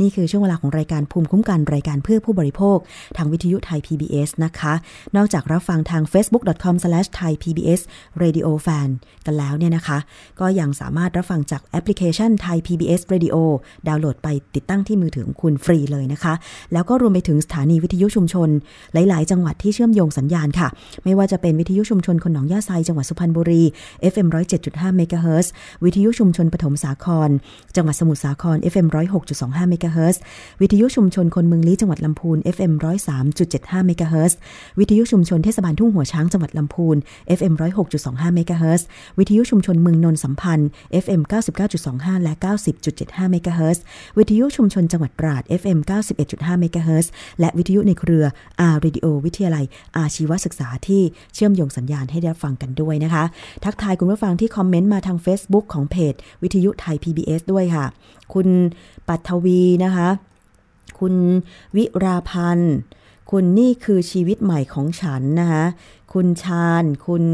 [0.00, 2.78] นี่คือช่วงเวลาของรายการภูมิคุ้มกันรายการเพื่อผู้บริโภค
[3.16, 4.74] ทางวิทยุไทย PBS นะคะ
[5.16, 8.88] นอกจากรับฟังทาง facebook.com/thaipbsradiofan
[9.26, 9.98] กันแล้วเนี่ยนะคะ
[10.40, 13.36] ก็ยังสามารถรับฟังจากแอปพลิเคชันไทย PBS Radio
[13.88, 16.34] ดาวน์โหลดไปติดตั้งที่มือถือของคุณฟรีเลยนะคะ
[16.72, 18.48] แล้วก็รวมไปถึงสถานีวิทยุชุมชน
[18.92, 20.68] หลาย ๆ จังหวัดที่เชื่อมโยงสัญญาณค่ะ
[21.04, 23.62] ไม่ว่าจะเป็นวิทยุชุมชนคนหนองยาไซจังหวัดสุพรรณบุรี
[24.12, 24.28] FM
[24.62, 25.52] 107.5เมกะเฮิรตซ์
[25.84, 27.30] วิทยุชุมชนปฐมสาคร
[27.76, 28.86] จังหวัดสมุทรสาคร FM
[29.28, 30.20] 106.25เมกะเฮิรตซ์
[30.60, 32.72] วิทยุชุมชนคนเมืองลี้จังหวัดลำพูน FM
[33.30, 34.38] 103.75เมกะเฮิรตซ์
[34.78, 36.96] วิทยุชุมชนเทศบาลทุ่งหัวช้างจังหวัดลำพูน
[37.38, 37.54] FM
[37.94, 38.86] 106.25เมกะเฮิรตซ์
[39.18, 40.68] วิทยุชุมชนเมืองนนสัมพันธ์
[41.04, 41.20] FM
[41.72, 42.32] 99.25 และ
[42.82, 43.82] 90.75เมกะเฮิรตซ์
[44.18, 45.78] วิทยุชุมชนจังหวัดตราด FM
[46.20, 48.24] 91.5เมกะเฮิรตซ์และวิทยุในเครือ
[48.72, 49.64] R Radio วิทยาลัย
[49.96, 51.02] อาชีวศึกษาที่
[51.34, 53.24] เชื่อมโยงสัญญาณให้ได้ฟังกันด้วยนะคะ
[53.64, 57.86] ทักทายคุณผู้ฟังที่คอมเมนต์มาทาง Facebook ของเพจ วิทยุไทย PBS ด้วยค่ะ
[58.34, 58.48] คุณ
[59.08, 60.08] ปัทวีนะคะ
[60.98, 61.14] คุณ
[61.76, 62.76] วิราพันธ์
[63.30, 65.64] คุณนี่คือชีวิตใหม่ของฉันนะคะ
[66.12, 67.24] คุณชาญ คุณ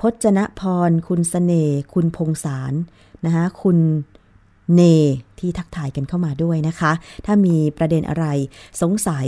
[0.00, 2.72] พจนพร คุณสเสน่ห์ คุณพงสาร
[3.24, 3.78] นะคะ คุณ
[4.74, 4.80] เน
[5.44, 6.92] ที่ทักทายกันเข้ามาด้วยนะคะ
[7.26, 8.26] ถ้ามีประเด็นอะไร
[8.82, 9.26] สงสัย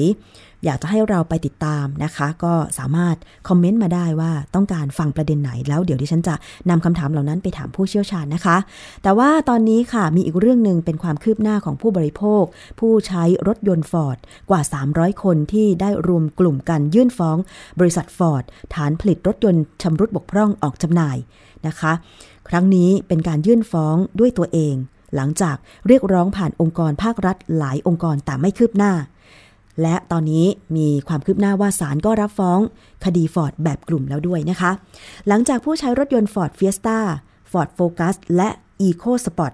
[0.65, 3.17] อยากจะให้เราไปติดตามนะคะ ก็สามารถ
[3.49, 6.35] คอมเมนต์มาได้ว่าต้องการฟังประเด็นไหนแล้วเดี๋ยวดิฉันจะ
[6.71, 8.57] นำคำถามเหล่านั้นไปถามผู้เชี่ยวชาญนะคะ
[9.03, 12.45] แต่ว่าตอนนี้ค่ะมีอีกเรื่องหนึ่งเป็นความคืบหน้าของผู้บริโภค
[12.81, 14.19] ผู้ใช้รถยนต์ฟอร์ด
[14.51, 14.61] กว่า
[14.93, 17.37] 300 คนที่ได้รวมกลุ่มกันยื่นฟ้อง
[17.81, 21.17] บริษัทฟอร์ดฐานผลิตรถยนต์ชำรุดบกพร่องออกจำหน่าย
[21.67, 21.93] นะคะ
[22.49, 24.77] ครั้งนี้เป็นการยื่นฟ้องด้วยตัวเอง
[25.17, 28.93] หลังจากเรียกร้องผ่านองค์กรภาครัฐหลายองค์กรแต่ไม่คืบหน้า
[29.83, 32.59] และตอนนี้มีความคืบหน้าว่าศาลก็รับฟ้อง
[33.05, 34.71] คดีฟอร์ดแบบกลุ่มแล้วด้วยนะคะ
[35.29, 36.99] หลังจากผู้ใช้รถยนต์ Ford Fiesta
[37.51, 38.51] Ford Focus และ
[38.89, 39.53] Eco Sport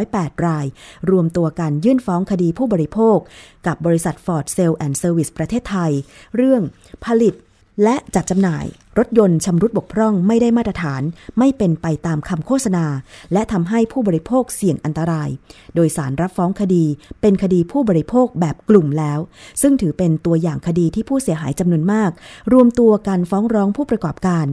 [0.00, 0.66] 308 ราย
[1.10, 3.18] รวมตัวกันยื่นฟ้องคดีผู้บริโภค
[3.66, 5.92] กับบริษัท Ford Sale and Service ประเทศไทย
[6.36, 6.62] เรื่อง
[7.04, 7.34] ผลิต
[7.82, 8.64] และจัดจำหน่าย
[9.00, 11.02] รถยนต์ชำรุดบกพร่องไม่ได้มาตรฐาน
[11.38, 12.86] ไม่เป็นไปตามคำโฆษณา
[13.32, 15.28] และทำให้ผู้บริโภคเสี่ยงอันตราย
[15.74, 16.84] โดยสารรับฟ้องคดี
[17.20, 19.18] เป็นคดีผู้บริโภคแบบกลุ่มแล้ว
[19.62, 22.10] ซึ่งถือเป็นตัวอย่างคดีที่ผู้เสียหายจำนวนมาก
[22.52, 24.46] รวมตัวกันฟ้องร้องผู้ประกอบการ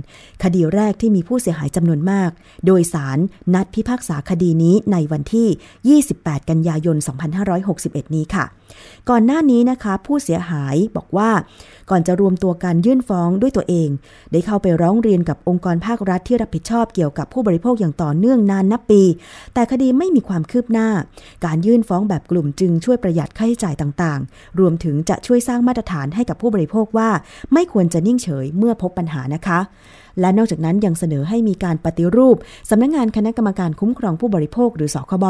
[0.43, 2.29] คดีแรกที่มีผู้เสียหายจำนวนมาก
[2.65, 3.17] โดยสาร
[3.53, 6.97] นัดพิพากษาคดีนี้ในวันที่ 28 กันยายน
[7.55, 8.45] 2561 นี้ค่ะ
[9.09, 11.29] ก่อนหน้านี้นะคะ ผู้เสียหายบอกว่า
[11.89, 13.89] ก่อนจะรวมตัวกันยื่นฟ้องด้วยตัวเอง
[14.31, 19.03] ได้เข้าไปร้องเรียนกับองค์กรภาครัฐที่รับผิดชอบเกี่ยวกับผู้บริโภคอย่างต่อเนื่องนานนับปี
[19.53, 20.89] แต่คดีไม่มีความคืบหน้า
[21.45, 27.09] การยื่นฟ้องแบบกลุ่มจึงช่วยประหยัดค่าใช้จ่ายต่างๆ รวมถึงจะช่วยสร้างมาตรฐานให้กับผู้บริโภคว่า
[27.53, 29.59] ไม่ควรจะนิ่งเฉยเมื่อพบปัญหานะคะ
[30.19, 32.35] และนอกจากนั้นยังเสนอให้มีการปฏิรูป
[32.69, 35.25] สำนักงงานคณะกรรมการคุ้มครองผู้บริโภคหรือสคบ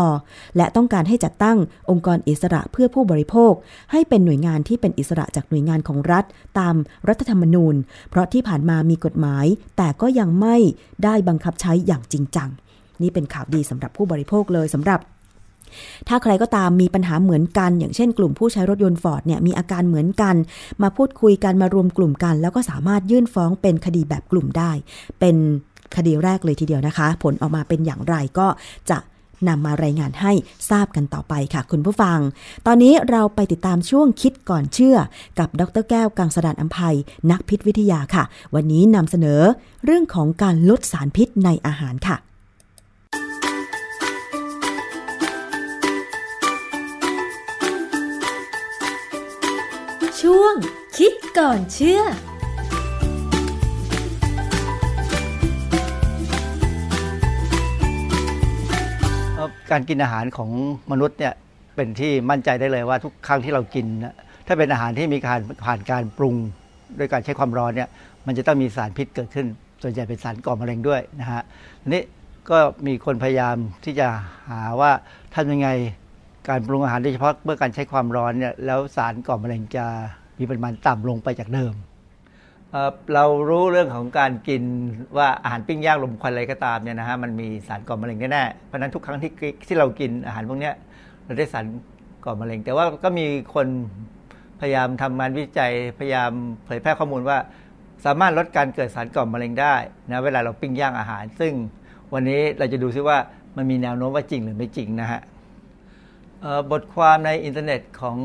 [0.57, 1.57] และต้องการให้จัดตั้ง
[1.89, 3.53] องค์กรอิสระเพื่อผู้บริโภค
[3.91, 6.25] ให้เป็นหน่วยงานที่เป็นอิสระจากหน่วยงานของรัฐ
[6.59, 6.75] ตาม
[7.07, 7.75] รัฐธรรมนูญ
[8.09, 9.45] เพราะที่ผ่านมามีกฎหมาย
[9.77, 10.57] แต่ก็ยังไม่
[11.03, 12.49] ได้บังคับใช้อย่างจริงจัง
[13.01, 14.99] นี่เป็นข่าวดีสำหรับผู้บริโภคเลยสำหรับ
[16.07, 20.35] ถ้าใครก็ตามมีปัญหาเหมือนกัน อย่างเช่นกลุ่มผู้ใช้รถยนต์ฟอร์ดเนี่ยมีอาการเหมือนกัน
[20.81, 24.71] มาพูดคุยกันมารวมกลุ่มกัน แล้วก็สามารถยื่นฟ้องเป็นคดีแบบกลุ่มได้
[25.19, 25.35] เป็น
[25.95, 28.47] คดีแรกเลยทีเดียวนะคะ ผลออกมาเป็นอย่างไรก็
[28.91, 28.97] จะ
[29.47, 30.31] นำมารายงานให้
[30.69, 32.19] ทราบกันต่อไปค่ะ คุณผู้ฟัง
[32.65, 34.97] ตอนนี้เราไปติดตามช่วงคิดก่อนเชื่อ
[35.39, 36.95] กับดรแก้วกังสดานอัมภัย
[37.31, 38.23] นักพิษวิทยาค่ะ
[38.55, 39.41] วันนี้นำเสนอ
[39.85, 42.17] เรื่องของการลดสารพิษในอาหารค่ะ
[50.21, 50.53] ช่วง
[50.97, 52.01] คิดก่อนเชื่อ
[59.71, 60.49] การกินอาหารของ
[60.91, 61.33] มนุษย์เนี่ย
[61.75, 64.15] เป็นที่มั่นใจได้เลยว่าทุกครั้งที่เรากินนะ
[64.47, 66.35] ถ้าเป็นอาหารที่มีการผ่านการปรุง
[66.99, 67.89] ด้วยการใช้ความร้อนเนี่ย
[68.25, 69.47] มันจะต้องมีสารพิษเกิดขึ้น
[69.81, 71.43] ส่วนใหญ่เป็นสารก่อมะเร็งด้วยนะฮะ
[71.81, 72.03] ทีนี้
[72.49, 74.07] ก็มีคนพยายามที่จะ
[74.49, 74.91] หาว่า
[75.35, 75.67] ทำยังไง
[76.49, 79.85] การปรุงอาหารโดยเฉพาะเมื่อการใช้ความร้อนเนี่ยแล้วสารก่อมะเร็งจะ
[80.39, 81.73] มีปริมาณต่ำลงไปจากเดิม
[82.71, 84.63] เเรารู้เรื่องของการกิน
[85.17, 89.31] ว่าอาหารปิ้งย่างลมควันอะไรก็ตามเนี่ยนะฮะมันมีสารก่อมะเร็งแน่ๆเพราะนั้นทุกครั้งที่
[89.67, 90.75] ที่เรากินอาหารพวกเนี้ย
[91.25, 91.65] เราได้สาร
[92.25, 93.67] ก่อมะเร็ง แต่ว่าก็มีคน
[94.59, 96.31] พยายามทำงานวิจัยพยายาม
[96.65, 97.37] เผยแพร่ข้อมูลว่า
[98.05, 99.75] สามารถลดการเกิดสารก่อมะเร็งได้
[100.11, 101.53] นะเวลาเราปิ้งย่างอาหาร ซึ่ง
[102.13, 103.17] วันนี้เราจะดูซิว่า
[103.57, 105.21] มันมีแนวโน้มว่าจริงหรือไม่จริงนะฮะ
[106.71, 108.17] บทความในอินเทอร์เน็ตของ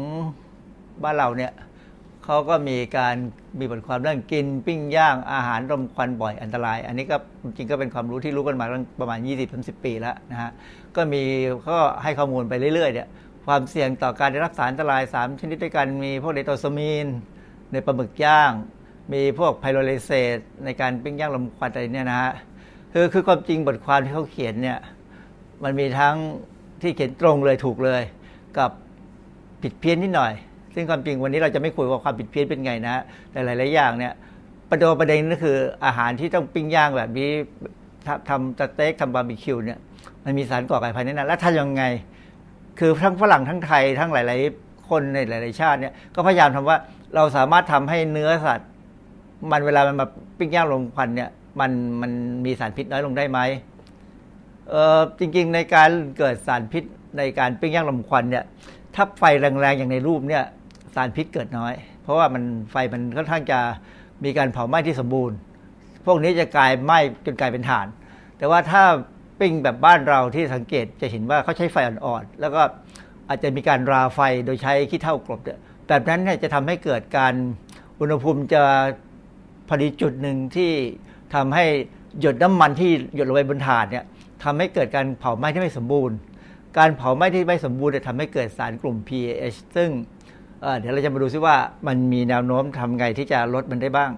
[1.02, 1.52] บ้านเราเนี่ย
[2.24, 3.16] เขาก็มีการ
[3.58, 7.16] มีบทความเรื่องกินปิ้งย่างอาหารรมควันบ่อยอันตราย อันนี้ก็
[7.56, 9.18] จริงก็เป็นความรู้ที่รู้กันมาตั้งประมาณ
[9.52, 10.50] 20-30 ปีแล้วนะฮะ
[10.96, 11.22] ก็มี
[11.70, 13.08] ก็ให้ข้อมูลไปเรื่อยๆเนี่ย
[13.46, 17.06] ความเสี่ยงต่อการได้รับสารอันตราย 3 ชนิดด้วยกันมีพวกไนโตรซามีน
[17.72, 18.52] ในปลาหมึกย่าง
[19.12, 22.32] มีพวกไพโรเลเซตในการปิ้งย่างลมควันอะไรเนี่ยนะฮะ
[22.92, 24.78] คือคือความจริงบทความที่เขาเขียนเนี่ย
[25.62, 26.16] มันมีทั้ง
[26.82, 28.02] ที่เขียนตรงเลยถูกเลย
[28.58, 28.70] กับ
[29.62, 30.32] ผิดเพี้ยนนิดหน่อย
[30.74, 32.94] ซึ่งความจริงวันนี้เราจะไม่คุยว่าความผิดเพี้ยนเป็นไงนะ
[33.32, 34.12] แต่หลาย ๆ อย่างเนี่ย
[34.70, 37.30] ประเด็นประเด็นก็คืออาหารที่ต้องปิ้งย่างแบบนี้
[38.28, 39.78] ทำสเต็กทำบาร์บีคิวเนี่ย
[40.24, 41.84] มันมีสารก่อการภายในนั้นแล้วถ้ายังไง
[42.78, 46.76] คือทั้งฝรั่งทั้งไทยทั้งหลาย ๆ คนในหลาย ๆ ชาติเนี่ยก็พยายามทำว่า
[47.14, 48.70] เราสามารถทำให้เนื้อสัตว์
[49.50, 50.06] มันเวลามันมา
[50.38, 51.70] ปิ้งย่างลมควันเนี่ยมัน
[52.02, 52.12] มัน
[52.44, 53.38] มีสารพิษน้อยลงได้ไหม
[55.18, 56.84] จริงๆในการเกิดสารพิษ
[57.18, 58.44] ในการปิ้งย่างลมควันเนี่ย
[58.94, 60.44] ถ้าไฟแรงๆอย่างในรูปเนี่ย
[60.94, 63.58] สารพิษเกิดน้อย เพราะว่ามันไฟมันค่อนข้างจะ
[64.24, 65.36] มีการเผาไหม้ที่สมบูรณ์
[66.06, 67.86] พวกนี้จะกลายไหม้จนกลายเป็นถ่าน
[68.38, 68.82] แต่ว่าถ้า
[69.40, 72.62] ปิ้งแบบบ้านเราที่สังเกตจะเห็นว่าเขาใช้ไฟอ่อนๆแล้วก็
[73.28, 77.34] อาจจะมีการราไฟโดยใช้ขี้เถ้ากลบเนี่ยแบบนั้นเนี่ยจะทำให้เกิดการ
[78.00, 78.62] อุณหภูมิจะ
[79.68, 80.72] พอดีจุดหนึ่งที่
[81.34, 81.64] ทำให้
[82.20, 84.04] หยดน้ำมันที่หยดลงไปบนถ่านเนี่ย
[84.44, 86.16] ทำให้เกิดการเผาไหม้ที่ไม่สมบูรณ์
[86.78, 89.90] การเผาไหม้ที่ไม่สมบูรณ์เนี่ยทำให้เกิดสารกลุ่ม PAH ซึ่ง
[90.60, 94.10] เเดี๋ยวเราจะมาดูซิว่ามันมีแนวโน้มทำไงที่จะลดมันได้บ้าง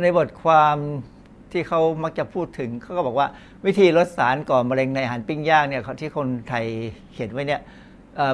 [0.00, 0.76] ในบทความ
[1.52, 3.28] ที่เขามักจะพูดถึงเขาก็บอกว่า
[3.66, 6.64] วิธีลดสารก่อมะเร็งในอาหารปิ้งย่างเนี่ยที่คนไทย
[7.12, 7.60] เขียนไว้เนี่ย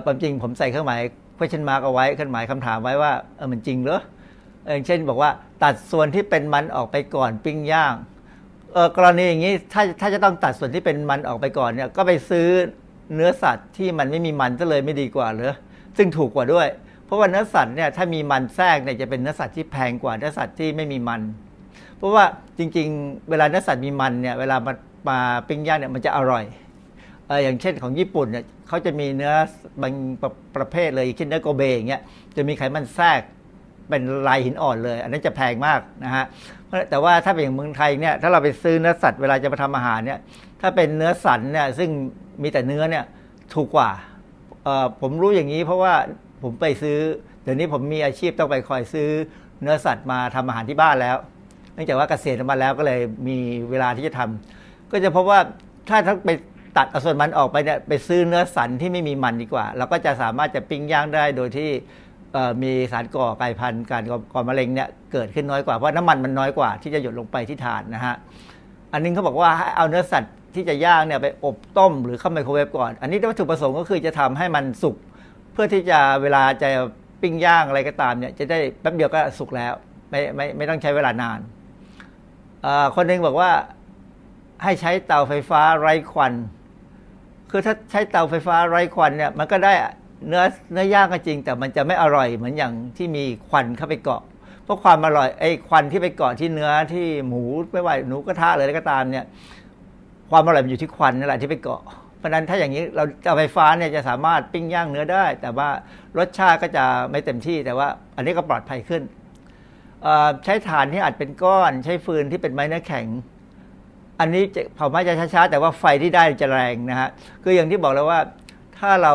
[0.04, 1.00] ความจริงผมใส่เครื่องหมาย
[1.38, 4.00] question mark เอาไว้เครื่องหมายคำถามไว้ว่าเออมันจริงเหรอ
[4.64, 5.30] เอออย่างเช่นบอกว่า
[5.62, 7.94] ตัดส่วนที่เป็นมันออกไปก่อนปิ้งย่าง
[8.96, 12.46] กรณีอย่างนี้ถ้าถ้าจะต้องตัดส่วนที่เป็นมันออกไปก่อนเนี่ยก็ไปซื้อ
[13.14, 15.52] เนื้อสัตว์ที่มันไม่มีมันซะเลยไม่ดีกว่าหรือ
[15.96, 16.68] ซึ่งถูกกว่าด้วย
[17.04, 21.20] เพราะว่าเนื้อสัตว์เนี่ยถ้ามีมันแทรกเนี่ยจะเป็นเนื้อสัตว์ที่แพงกว่าเนื้อสัตว์ที่ไม่มีมัน
[21.96, 22.24] เพราะว่า
[22.58, 24.72] จริงๆ เวลาเนื้อสัตว์มีมันเนี่ยเวลามา
[25.08, 25.18] มา
[25.48, 26.44] ปิ้งย่างเนี่ยมันจะอร่อย
[27.26, 29.32] เอออย่างเช่นของญี่ปุ่นเนี่ยเขาจะมีเนื้อ
[29.82, 29.92] บาง
[30.22, 32.02] ประประเภทเลยเช่นเนื้อโกเบอย่างเงี้ย
[32.36, 33.20] จะมีไขมันแทรก
[33.88, 36.24] เป็นลายหินอ่อนเลย อันนั้นจะแพงมากนะฮะ
[36.90, 40.18] แต่ว่าถ้าเป็นอย่างเมืองไทยเนี่ยถ้าเราไปซื้อเนื้อสัตว์เวลาจะมาทำอาหารเนี่ย
[40.60, 41.90] ถ้าเป็นเนื้อสันเนี่ยซึ่ง
[42.42, 43.04] มีแต่เนื้อเนี่ย
[43.54, 43.90] ถูกกว่า
[45.00, 45.94] ผมรู้อย่างนี้เพราะว่า
[46.42, 46.98] ผมไปซื้อ
[47.42, 49.08] เดี๋ยวนี้ผมมีอาชีพต้องไปคอยซื้อ
[49.62, 51.16] เนื้อสัตว์มาทำอาหารที่บ้านแล้ว
[51.74, 53.38] เนื่องจากว่าเกษตรมาแล้วก็เลยมี
[53.70, 55.40] เวลาที่จะทำก็จะพบว่า
[55.88, 56.30] ถ้าทั้งไป
[56.76, 61.70] ตัดเอาส่วนมันออกไปเนี่ยไปซื้อเนื้อสันที่ไม่มีมันดีกว่า เราก็จะสามารถจะปิ้งย่างได้โดยที่
[62.62, 64.02] มีสารก่อไกลพันธุ์การ
[64.32, 68.14] ก่อมะเร็งเนี่ยเกิดขึ้นน้อยกว่าเพราะน้ำมันมันน้อยกว่าที่จะหยดลงไปที่ถ่านนะฮะ
[68.92, 74.96] อันนึงเขาบอกว่าให้เอาเนื้อสัตว์ที่จะย่างเนี่ยไปอบต้มหรือเข้าไมโครเวฟก่อน อันนี้วัตถุประสงค์ก็คือจะทำให้มันสุก
[75.52, 76.68] เพื่อที่จะเวลาจะ
[77.22, 79.72] ปิ้งย่างอะไรก็ตามเนี่ยจะได้แป๊บเดียวก็สุกแล้ว
[80.10, 81.40] ไม่ไม่ไม่ต้องใช้เวลานาน
[82.66, 83.50] อ่าคนหนึ่งบอกว่า
[84.64, 86.32] ให้ใช้เตาไฟฟ้าไร้ควัน
[87.50, 89.72] คือถ้าใช้เตาไฟฟ้าไร้ควันเนี่ยมันก็ได้
[90.28, 94.22] เนื้อเนื้อย่างก็จริง แต่มันจะไม่อร่อยเหมือนอย่างที่มีควันเข้าไปเกาะ
[94.64, 97.42] เพราะความอร่อยไอ้ควันที่ไปเกาะที่เนื้อที่หมู
[97.72, 99.24] ไม่ว่าหนูกระทะหรือะไรก็ตามเนี่ย
[100.30, 101.82] ความอร่อยมันอยู่ที่ควันนั่นแหละที่ไปเกาะ
[102.18, 105.68] เพราะนั้นถ้าอย่างนี้เราเตาไฟฟ้าเนี่ยจะสามารถปิ้งย่างเนื้อได้ แต่ว่า
[106.18, 109.02] รสชาติก็จะไม่เต็มที่แต่ว่า อันนี้ก็ปลอดภัยขึ้น
[110.44, 113.06] ใช้ถ่านที่อัดเป็นก้อน ใช้ฟืนที่เป็นไม้เนื้อแข็ง
[114.20, 114.44] อันนี้
[114.74, 117.08] เผาไหม้จะช้าๆแต่ว่าไฟที่ได้จะแรงนะฮะ
[117.42, 118.20] คืออย่างที่บอกแล้วว่า
[118.78, 119.14] ถ้าเรา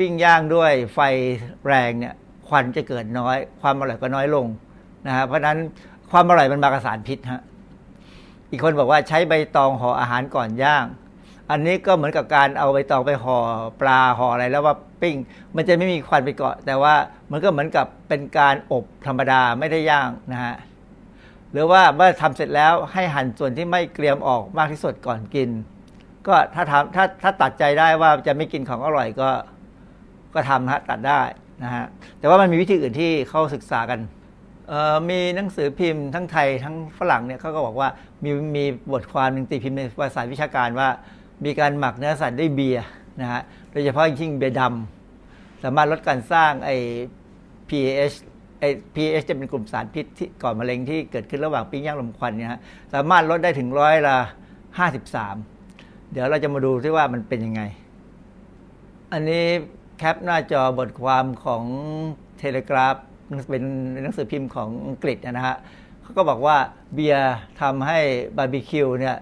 [0.00, 1.00] ปิ้งย่างด้วยไฟ
[1.66, 2.14] แรงเนี่ย
[2.48, 4.46] ควันจะเกิดน้อย ความอร่อยก็น้อยลง
[5.06, 5.58] นะฮะเพราะนั้น
[6.10, 7.42] ความอร่อยมันมากับสารพิษฮะ
[8.50, 10.84] อีกคนบอกว่าใช้ใบตองห่ออาหารก่อนย่าง
[11.50, 13.38] อันนี้ก็เหมือนกับการเอาใบตองไปห่อ
[13.80, 15.16] ปลาห่ออะไรแล้วว่าปิ้ง
[15.56, 16.94] มันจะไม่มีควันไปเกาะ แต่ว่า
[17.30, 20.54] มันก็เหมือนกับเป็นการอบธรรมดาไม่ได้ย่างนะฮะ
[21.52, 25.50] หรือว่าเมื่อทำเสร็จแล้วให้หั่นส่วนที่ไม่เกรียมออกมากที่สุดก่อนกิน
[26.26, 29.30] ก็ถ้าทำถ้าถ้าตัดใจได้ว่าจะไม่กินของอร่อยก็
[30.34, 31.20] ก็ทำฮะตัดได้
[31.62, 31.84] นะฮะ
[32.18, 34.00] แต่ว่ามันมีวิธีอื่นที่เขาศึกษากัน
[35.10, 37.88] มีหนังสือพิมพ์ทั้งไทยทั้งฝรั่งเนี่ยเขาก็บอกว่า
[38.24, 40.88] มีมีบทความหนึ่งตีพิมพ์ในวารสารวิชาการว่า
[41.44, 42.84] มีการหมักเนื้อสัตว์ด้วยเบียร์
[43.20, 46.76] นะฮะโดยเฉพาะยิ่งเบียร์ดำสามารถลดการสร้างไอ้
[47.68, 48.16] PAH
[48.60, 52.60] ไอ้ PAH จะเป็นกลุ่มสารพิษที่ก่อมะเร็งที่เกิดขึ้นระหว่างปิ้งย่างลมควันเนี่ยฮะ
[52.94, 54.16] สามารถลดได้ถึงร้อยละ
[55.10, 57.62] 53 เดี๋ยวเราจะมาดูที่ว่ามันเป็นยังไง
[59.12, 59.44] อันนี้
[60.02, 61.64] แคปหน้าจอบทความของ
[62.38, 62.96] Telegraph
[63.48, 63.62] เป็น
[64.02, 65.56] หนังสือพิมพ์ของอังกฤษนะฮะ
[66.02, 66.56] เขาก็บอกว่า
[66.94, 67.98] เบียร์ทำให้
[68.36, 69.16] บาร์บีคิวเนี่ย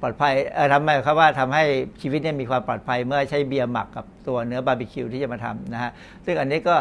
[0.00, 1.64] ปลอดภัยเออทำให้ครับว่าทำให้
[2.02, 5.90] ชีวิตเนี่ยมีความปลอดภัยเมื่อใช้เบียร์หมักกับตัวเนื้อบาร์บีคิวที่จะมาทำนะฮะ
[6.24, 6.76] ซึ่งอันนี้ก็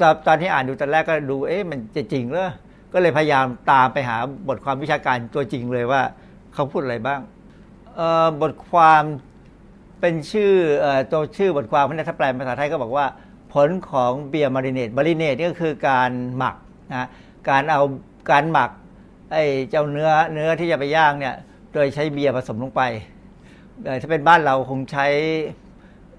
[0.00, 2.50] ตอนตอนที่อ่านดูตอนแรกก็ดูเอ๊ะมันจะจริงเหรอ
[2.92, 4.16] ก็เลยพยายามตามไปหา
[4.48, 6.02] บทความวิชาการตัวจริงเลยว่า
[6.54, 7.20] เขาพูดอะไรบ้าง
[7.96, 9.02] เอ่อบทความ
[10.00, 10.52] เป็นชื่อ
[10.84, 13.06] อตัวชื่อบทความพนักแปลภาษาไทยก็บอกว่า
[13.52, 16.56] ผลของเบียร์มาริเนตมาริเนตนี่ก็คือการหมัก
[16.90, 17.08] นะ
[17.48, 17.80] การเอา
[18.30, 18.70] การหมัก
[19.32, 21.34] ไอ้เจ้าเนื้อเนื้อที่จะไปย่างเนี่ย
[21.72, 22.82] โดยใช้เบียร์ผสมลงไป
[24.00, 25.06] ถ้าเป็นบ้านเราคงใช้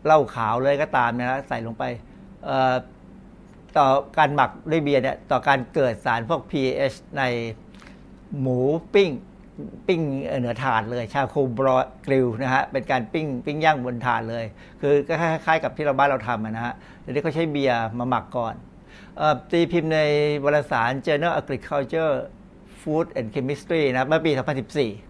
[0.05, 1.83] เหล้าขาวเลยก็ตามนะใส่ลงไป
[3.77, 7.23] ต่อการหมักด้วยเบียร์เนี่ยต่อการเกิดสารพวก pH ใน
[8.39, 8.59] หมู
[8.93, 9.09] ปิ้ง
[9.87, 10.01] ปิ้ง
[10.39, 14.45] เหนือถ่านเลย ชาโคบรอกริลนะฮะเป็นการปิ้งปิ้งย่างบนถ่านเลย
[14.81, 18.55] คือก็คล้ายๆกับที่เราบ้านเราทำอะนะฮะแต่นี่เขาใช้เบียร์มาหมักก่อน
[19.19, 19.99] ออตีพิมพ์ใน
[20.43, 22.13] วารสาร Journal Agriculture
[22.81, 24.31] Food and Chemistry นะเมื่อปี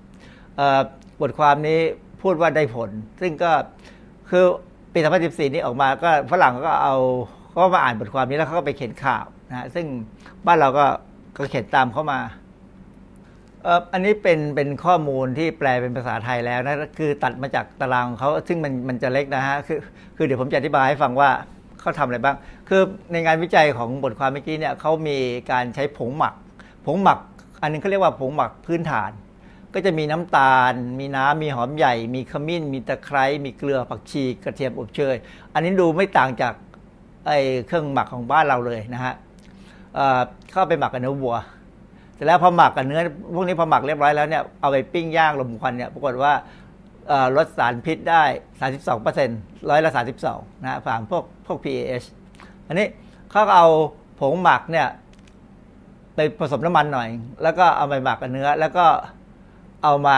[0.06, 1.80] 2014 บทความนี้
[2.22, 2.90] พูดว่าได้ผล
[3.22, 3.52] ซึ่งก็
[4.30, 4.46] คือ
[4.94, 6.96] ปี 2014 นี้ออกมาก็ฝรั่งก็เอา
[7.50, 9.86] เขาก็มาอ่านบทความนี้แล้วเขาก็ไปเขียนข่าวนะฮะซึ่ง
[10.46, 10.86] บ้านเราก็
[11.38, 12.20] ก็เขียนตามเข้ามา
[13.94, 19.80] อันนี้เป็นเป็นข้อมูลที่แปลเป็นภาษาไทยแล้วนะคือตัดมาจากตารางของเขาซึ่งมันมันจะเล็กนะฮะคือ
[20.18, 21.30] คือเดี๋ยวผมจะอธิบายให้ฟังว่า
[21.80, 22.36] เขาทำอะไรบ้าง
[22.70, 22.82] คือ
[23.12, 25.18] ในงานวิจัยของบทความเมื่อกี้เนี่ยเขามี
[25.52, 26.34] การใช้ผงหมัก
[26.86, 27.20] ผงหมัก
[27.62, 29.12] อันนึงเขาเรียกว่าผงหมักพื้นฐาน
[29.74, 35.16] ก็จะมีน้ำตาล มีน้ำมีหอมใหญ่ มีขมิ้น มีตะไคร้มีเกลือผักชีกระเทียมอบเชย
[35.54, 36.54] อันนี้ดูไม่ต่างจาก
[37.28, 37.32] ไอ
[37.68, 39.14] เครื่องหมักของบ้านเราเลยนะฮะ
[40.52, 41.36] เข้าไปหมักกับเนื้อวัว
[42.22, 43.02] สร็จแล้วพอหมักกับเนื้อ
[43.36, 46.34] พวกนี้พอหมักเรียบร้อยแล้วเนี่ยเอาไปปิ้งย่างลมควันเนี่ยปรากฏว่า
[47.38, 48.24] ลดสารพิษได้
[48.62, 49.40] 32เปอร์เซ็นต์
[49.70, 49.92] ร้อยละ
[50.28, 52.06] 32นะฮะผ่านพวกพวก PAH
[52.68, 52.88] อันนี้
[53.32, 53.68] เขาเอา
[54.20, 54.88] ผงหมักเนี่ย
[56.16, 57.10] ไปผสมน้ำมันหน่อย
[57.44, 58.86] แล้วก็เอาไปหมักกับเนื้อ แล้วก็
[59.84, 60.18] เอามา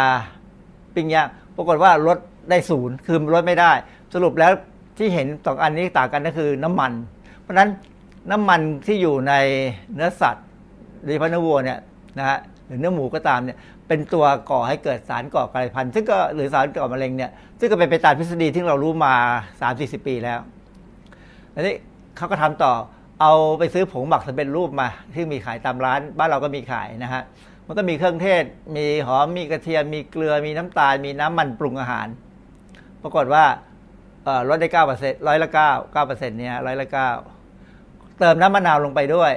[0.96, 2.18] ปิ้งย่างปรากฏว่าลด
[2.50, 3.72] ได้ศูนย์คือลดไม่ได้
[4.14, 4.52] สรุปแล้ว
[4.98, 6.92] ที่เห็นสองอันนี้ต่างกันก็คือน้ำมัน
[7.42, 7.70] เพราะฉะนั้น
[8.32, 9.34] น้ำมันที่อยู่ใน
[9.94, 10.46] เนื้อสัตว์
[11.04, 11.80] โดยเฉพาะเนื้อวัวเนี่ย
[12.18, 12.38] นะฮะ
[12.68, 13.58] หรือเนื้อหมูก็ตามเนี่ย
[13.88, 19.14] เป็นตัวก่อให้เกิดสารก่อกลายพันธุ์ซึ่งก็หรือสารก่อมะเร็งเนี่ยซึ่งก็เป็นไปตามทฤษฎีที่เรารู้มา
[19.62, 20.40] 3-40 ปีแล้ว
[21.54, 21.76] อันนี้
[22.18, 22.74] เขาก็ทำต่อ
[23.22, 27.22] เอาไปซื้อผงหมักสำเร็จรูปมา ที่มีขายตามร้าน บ้านเราก็มีขายนะฮะ
[27.68, 28.44] มันก็มีเครื่องเทศ
[28.76, 32.08] มีหอมมีกระเทียมมีเกลือมีน้ำตาล มีน้ำมันปรุงอาหาร
[33.02, 33.44] ปรากฏว่า
[34.24, 37.10] เอ่อลดได้เก้าเปอร์เซ็นต์ร้อยละเก้าเก้าเปอร์เซ็นต์เนี่ยร้อยละเก้า
[38.20, 39.32] เติมน้ำมะนาวลงไปด้วย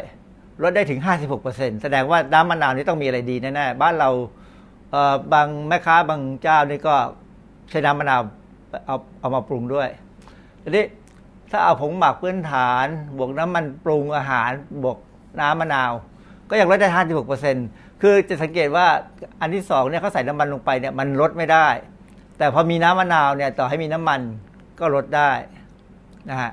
[0.62, 1.00] ลดได้ถึง
[1.40, 4.10] 56%แสดงว่าน้ำมะนาวนี่ต้องมีอะไรดีแน่ๆบ้านเรา
[4.90, 6.94] เบางแม่ค้าบางเจ้านี่ก็
[7.70, 8.20] ใช้น้ำมะนาว
[8.86, 9.88] เอาเอามาปรุงด้วย
[10.62, 10.84] ทีนี้
[11.50, 12.86] ถ้าเอาผงหมักพื้นฐาน
[13.18, 14.50] บวกน้ำมันปรุงอาหาร
[14.82, 14.98] บวก
[15.40, 15.92] น้ำมะนาว
[16.50, 16.88] ก็ยังลดได้
[17.44, 18.86] 56%คือจะสังเกตว่า
[19.40, 21.68] อันที่สองเนี่ยเขาใส่น้ำมันลงไปเนี่ยมันลดไม่ได้
[22.38, 24.20] แต่พอมีน้ำมะนาวเนี่ยต่อให้มีน้ำมัน
[24.80, 25.30] ก็ลดได้
[26.30, 26.50] นะฮะ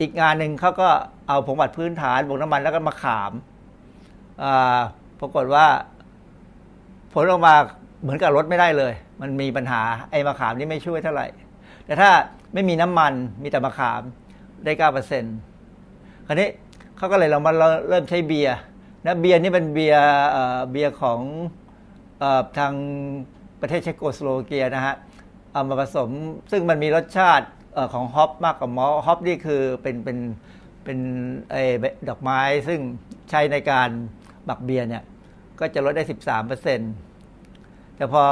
[0.00, 0.90] อีกงานหนึ่งเขาก็
[1.28, 3.32] เอาผงบัดพื้นฐานบวกน้ำมันแล้วก็มาขาม
[4.42, 4.80] อ่า
[5.20, 5.66] ปรากฏว่า
[7.12, 7.54] ผลออกมา
[8.02, 11.26] เหมือนกับรถไม่ได้เลย มันมีปัญหาไอ้มะขามนี่ไม่ช่วยเท่าไหร่
[11.84, 12.10] แต่ถ้า
[12.54, 13.12] ไม่มีน้ำมัน
[13.42, 14.02] มีแต่มะขาม
[14.64, 15.36] ได้เก้าเปอร์เซ็นต์
[16.26, 16.48] คราวนี้
[16.96, 17.52] เขาก็เลยเรามา
[17.88, 18.56] เริ่มใช้เบียร์
[19.04, 20.06] นะเบียร์นี่เป็นเบียร์
[20.72, 21.20] เบียร์ของ
[22.58, 22.74] ทาง
[23.60, 24.94] ประเทศเชโกสโลวาเกียนะฮะ
[25.52, 26.10] เอามาผสม
[26.50, 27.46] ซึ่งมันมีรสชาติ
[27.92, 30.18] ของ hop มากกว่า hop นี่คือเป็นเป็น
[30.88, 31.04] เป็น
[31.50, 31.62] ไอ้
[32.08, 32.80] ดอกไม้ซึ่ง
[33.30, 33.88] ใช้ในการ
[34.44, 35.02] หมักเบียร์เนี่ย
[35.60, 36.92] ก็จะลดได้ 13เปอร์เซ็นต์
[37.96, 38.22] แต่พอ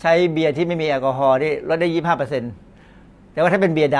[0.00, 2.52] ใช้เบียร์ที่ไม่มีแอลกอฮอล์นี่ลดได้ 25เปอร์เซ็นต์
[3.32, 3.98] แต่ว่าถ้าเป็นเบียร์ด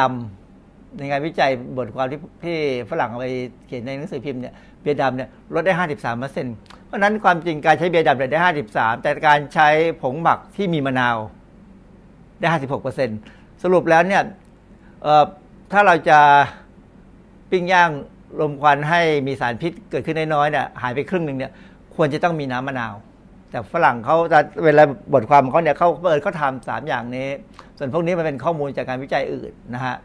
[0.49, 2.57] ำในงานวิจัยบทความที่ที่
[2.91, 3.27] ฝรั่งเอาไป
[3.67, 6.55] เขียนในหนังสือพิมพ์เนี่ยเบียร์ดำเนี่ยลดได้ 53เปอร์เซ็นต์
[6.87, 8.39] เพราะนั้นความจริงการใช้เบียร์ดำได้
[8.75, 9.69] 53 แต่การใช้
[10.03, 11.17] ผงหมักที่มีมะนาว
[12.41, 13.19] ได้ 56เปอร์เซ็นต์
[13.63, 14.23] สรุปแล้วเนี่ย
[15.73, 16.19] ถ้าเราจะ
[17.53, 17.90] ปิ้งย่าง
[18.41, 21.53] รมควันให้มีสารพิษเกิดขึ้นน้อยๆเนี่ยหายไปครึ่งหนึ่งเนี่ย
[21.94, 22.94] ควรจะต้องมีน้ำมะนาว
[23.50, 24.82] แต่ฝรั่งเขาจะเวลา
[25.12, 27.28] บทความของเขาเนี่ยเขาเปิดเขาทำสามอย่างนี้
[27.78, 29.96] ส่วนพวกนี้มันเป็นข้อมูลจากการวิจัยอื่นนะฮะ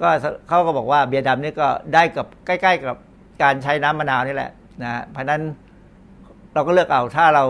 [0.00, 0.08] ก็
[0.48, 2.96] เขาก็บอกว่าเบียร์ดำนี่ก็ได้กับใกล้ ๆ กับ
[3.42, 4.50] การใช้น้ำมะนาวนี่แหละ
[4.82, 5.42] นะเพราะนั้น
[6.54, 7.44] เราก็เลือกเอาถ้าเรา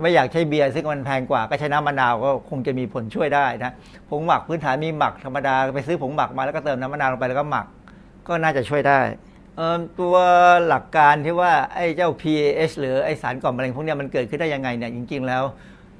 [0.00, 3.72] ไม่อยากใช้เบียร์ซึ่งมันแพงกว่าก็ใช้น้ำมะนาวก็คงจะมีผลช่วยได้นะ
[4.08, 7.66] ผงหมักพื้นฐานมีหมักธรรมดาไปซื้อผงหมักมาแล้วก็เติมน้ำมะนาวลงไปแล้วก็หมัก
[8.28, 9.00] ก็น่าจะช่วยได้
[10.00, 10.16] ตัว
[10.66, 15.42] หลักการที่ว่าไอ้เจ้า PAH หรือไอสารก่อมะเร็งพวกนี้มันเกิดขึ้นได้ยังไงเนี่ยจริง ๆ แล้ว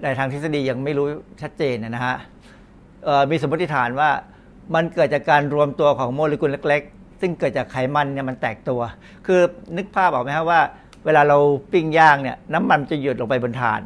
[0.02, 1.06] ในทางทฤษฎียังไม่รู้
[1.42, 2.16] ชัดเจนนะฮะ
[3.30, 4.10] มีสมมติฐานว่า
[4.74, 8.80] มันเกิดจากการรวมตัวของโมเลกุลเล็ก ๆ ซึ่งเกิดจากไขมันเนี่ยมันแตกตัว
[9.26, 9.40] คือ
[9.76, 10.60] นึกภาพออกไหมครับว่า
[11.04, 11.38] เวลาเรา
[11.72, 13.80] ปิ้งย่างเนี่ยน้ำมันจะหยดลงไปบนถ่าน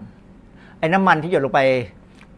[0.78, 1.60] ไอ้น้ำมันที่หยดลงไป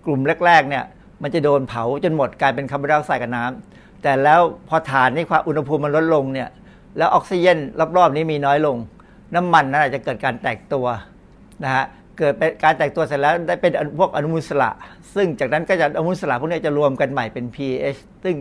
[0.07, 0.85] กลุ่มแรกๆเนี่ย
[1.23, 6.49] มันจะโดนเผาจนหมดกลายเป็นคาร์บอนไดออกไซด์กับน้ำ แต่แล้วพอถ่านนี่ความอุณหภูมิมันลดลงเนี่ย
[6.99, 7.59] แล้วออกซิเจน
[7.97, 8.77] รอบๆนี้มีน้อยลง
[9.35, 10.87] น้ำมันนั่นอาจจะเกิดการแตกตัว
[11.65, 11.85] นะฮะ
[12.19, 14.71] เกิดเป็นการแตกตัวเสร็จแล้วได้เป็นพวกอนุมูลสระ
[15.15, 18.35] ซึ่งจากนั้นก็จะอนุมูลสระพวกนี้จะรวมกันใหม่เป็น pH ซึ่ง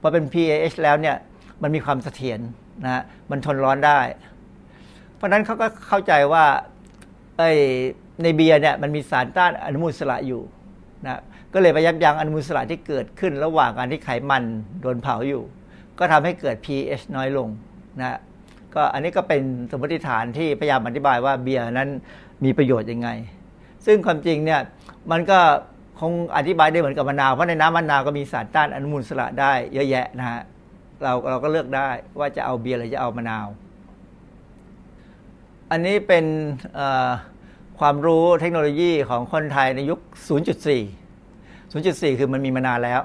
[0.00, 1.16] พอเป็น pH แล้วเนี่ย
[1.62, 2.40] มันมีความเสถียร
[2.84, 4.00] นะฮะมันทนร้อนได้
[5.16, 6.44] เพราะนั้นเขาก็เข้าใจว่า
[7.38, 7.42] ไอ
[8.22, 10.42] ในเบียร์เนี่ยมันมีสารต้านอนุมูลสระอยู่
[11.06, 11.20] นะ
[11.54, 14.44] ก็เลยไปยับยั้งอนุมูลอิสระที่เกิดขึ้น ระหว่างการที่ไขมัน
[14.80, 15.42] โดนเผาอยู่
[15.98, 17.48] ก็ทำให้เกิด pH น้อยลง
[18.00, 18.18] นะ
[18.74, 21.88] ก็อันนี้ก็เป็นสมมติฐานที่พยายามอธิบายว่าเบียร์นั้น
[22.44, 23.08] มีประโยชน์ยังไง
[23.86, 24.60] ซึ่งความจริงเนี่ย
[25.10, 25.40] มันก็
[26.00, 30.40] คงอธิบายได้เหมือนกับมะนาวเพราะในน้ำมะนาวก็มีสารต้านอนุมูลอิสระได้เยอะแยะนะฮะ
[31.02, 31.88] เราเราก็เลือกได้
[32.18, 33.46] ว่าจะเอาเบียร์หรือจะเอามะนาว
[35.70, 36.24] อันนี้เป็น
[37.78, 40.00] ความรู้เทคโนโลยีของคนไทยในยุค
[40.36, 41.07] 0.4
[41.72, 43.00] 0.4 คือมันมีมานานแล้ว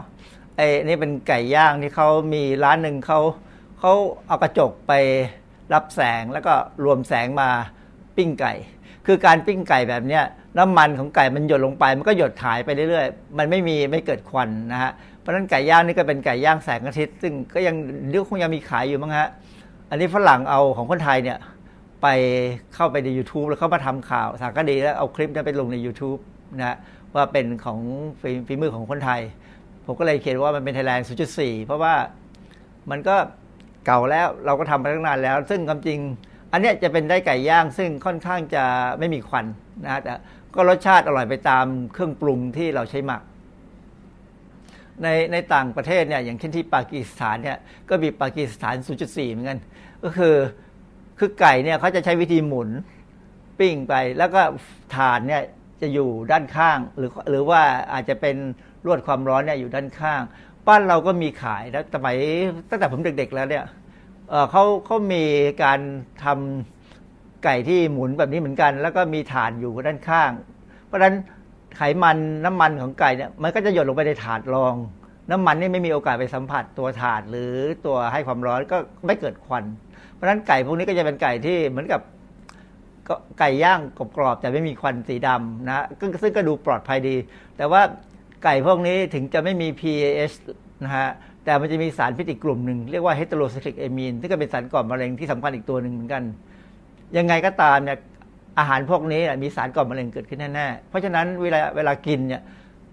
[0.57, 3.19] ไอ้นี่เป็นไก่ย่างที่เขามีร้านหนึ่งเขา
[3.79, 3.93] เขา
[4.27, 4.93] เอากระจกไป
[5.73, 6.53] รับแสงแล้วก็
[6.85, 7.49] รวมแสงมา
[8.17, 8.53] ปิ้งไก่
[9.05, 10.23] คือการปิ้งไก่แบบเนี้ย
[10.57, 17.75] น้ำมันของไก่มันหยดลงไป มันก็หยดหายไปเรื่อยๆ มันไม่มีไม่เกิดควันนะฮะเพราะนั้นไก่ย่างนี่ก็เป็นไก่ย่างแสงอาทิตย์ซึ่งก็ยัง
[18.09, 19.27] เรียกคงยังมีขายอยู่มั้งฮะ
[19.89, 21.37] อันนี้ฝรั่งเอาของคนไทยเนี่ย
[22.01, 22.07] ไป
[22.75, 26.19] เข้าไปใน YouTube แล้วเข้ามาทำข่าวสารคดีแล้วเอาคลิปนี้ไปลงใน YouTube
[26.59, 26.77] นะ
[27.15, 27.79] ว่าเป็นของ
[28.47, 29.21] ฝีมือของคนไทย
[29.85, 31.93] ผมก็เลยเขียนว่ามันเป็นไทยแลนด์0.4 เพราะว่า
[32.91, 33.15] มันก็
[33.85, 35.99] เก่าแล้วเราก็ทำมาตั้งนานแล้ว ซึ่งความจริง
[36.51, 38.63] อันนี้จะเป็นได้ไก่ย่างซึ่งค่อนข้างจะ
[38.99, 39.45] ไม่มีควัน
[39.85, 40.13] นะแต่
[40.55, 43.21] ก็รสชาติอร่อยไปตามเครื่องปรุงที่เราใช้หมัก
[45.03, 47.57] ในในต่างประเทศเนี่ยอย่างเช่นที่ปากีสถานเนี่ย
[47.89, 49.59] ก็มีปากีสถาน 0.4 เหมือนกัน
[50.03, 50.35] ก็คือ
[51.19, 52.69] คือไก่เนี่ยเขาจะใช้วิธีหมุน
[53.59, 54.41] ปิ้งไปแล้วก็
[54.95, 55.43] ฐานเนี่ย
[55.83, 57.61] จะอยู่ด้านข้าง หรือหรือว่า
[57.93, 58.35] อาจจะเป็น
[58.85, 60.21] ลวดความร้อนเนี่ยอยู่ด้านข้าง
[60.67, 62.17] บ้านเราก็มีขายแล้วสมัย
[62.69, 63.65] ตั้งแต่ผมเด็ก ๆ แล้วเนี่ย
[64.51, 65.23] เขาเขามี
[65.63, 65.79] การ
[66.23, 70.31] ทำไก่ที่หมุนแบบนี้เหมือนกัน แล้วก็มีฐานอยู่ด้านข้าง
[70.85, 71.15] เพราะฉะนั้น
[71.77, 74.75] ไขมันน้ำมันของไก่เนี่ยมันก็จะหยดลงไปในถาดรอง
[75.31, 77.53] น้ำมันนี่ไม่มีโอกาสไปสัมผัสตัวถาดหรือ
[77.85, 79.63] ตัวให้ความร้อนก็ไม่เกิดควัน
[80.13, 82.01] เพราะฉะนั้นไก่พวกนี้ก็จะเป็นไก่ที่เหมือนกับ
[83.39, 83.79] ไก่ย่าง
[84.17, 87.15] กรอบๆแต่ไม่มีควันสีดำนะซึ่งก็ดูปลอดภัยดี
[87.57, 87.81] แต่ว่า
[88.43, 90.35] ไก่พวกนี้ถึงจะไม่มี PAH
[90.83, 91.09] นะฮะ
[91.45, 96.23] แต่มันจะมีสารพิษอีกกลุ่มหนึ่ง เรียกว่าเฮตโรไซคลิกเอมีนที่ก็เป็นสารก่อมะเร็งที่สำคัญอีกตัวหนึ่งเหมือนกัน
[97.17, 97.97] ยังไงก็ตามเนี่ย
[98.59, 102.41] อาหารพวกนี้มีสารก่อมะเร็งเกิดขึ้นแน่ๆ เพราะฉะนั้นเวลาเวลากินเนี่ย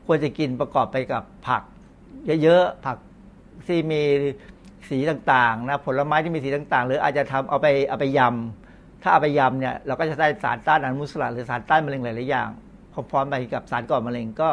[0.06, 1.62] ควรจะกินประกอบไปกับผัก
[2.42, 2.96] เยอะๆ ผัก
[3.66, 4.00] ที่มี
[4.88, 8.59] สีต่างๆนะผลไม้ที่มีสีต่างๆ หรืออาจจะทำเอาไปเอาไปยำ
[9.02, 12.48] ถ้าเอาไปยำเนี่ยเราก็จะได้สารต้านอนุมูลอิสระหรือสารต้านมะเร็งหลาย ๆ อย่าง
[12.92, 14.50] พร้อมๆไปกับสารก่อมะเร็งก็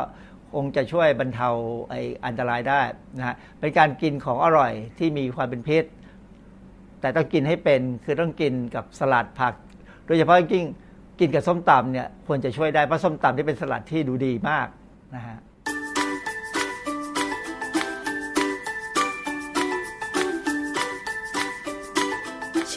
[0.53, 1.49] คงจะช่วยบรรเทา
[1.89, 1.93] ไอ
[2.25, 2.81] อันตรายได้
[3.17, 5.83] นะฮะเป็นการกินของอร่อยที่มีความเป็นพิษ
[7.01, 9.53] แต่ต้องกินให้เป็นคือต้องกินกับสลัดผัก
[10.05, 10.65] โดยเฉพาะจริง
[11.19, 14.67] กินกับส้มตำเนี่ยควรจะช่วยได้เพราะส้มตำที่เป็นสลัดที่ดูดีมาก
[15.15, 15.37] นะฮะ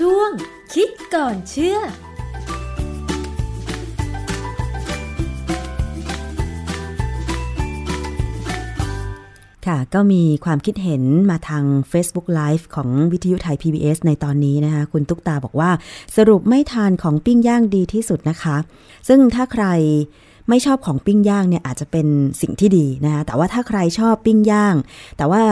[0.04, 0.30] ช่วง
[0.74, 1.78] คิดก่อนเชื่อ
[9.66, 15.70] ค่ะก็มีความคิดเห็นมาทาง Facebook Live ของวิทยุไทย PBS ในตอนนี้นะคะคุณตุ๊กตาบอกว่า
[16.16, 18.56] สรุปไม่ทานของปิ้งย่างดีที่สุดนะคะ
[19.08, 19.66] ซึ่งถ้าใคร
[20.50, 22.06] ไม่ชอบของปิ้งย่างเนี่ยอาจจะเป็น
[22.40, 24.74] สิ่งที่ดีนะคะแต่ว่าถ้าใครชอบปิ้งย่าง
[25.16, 25.42] แต่ว่า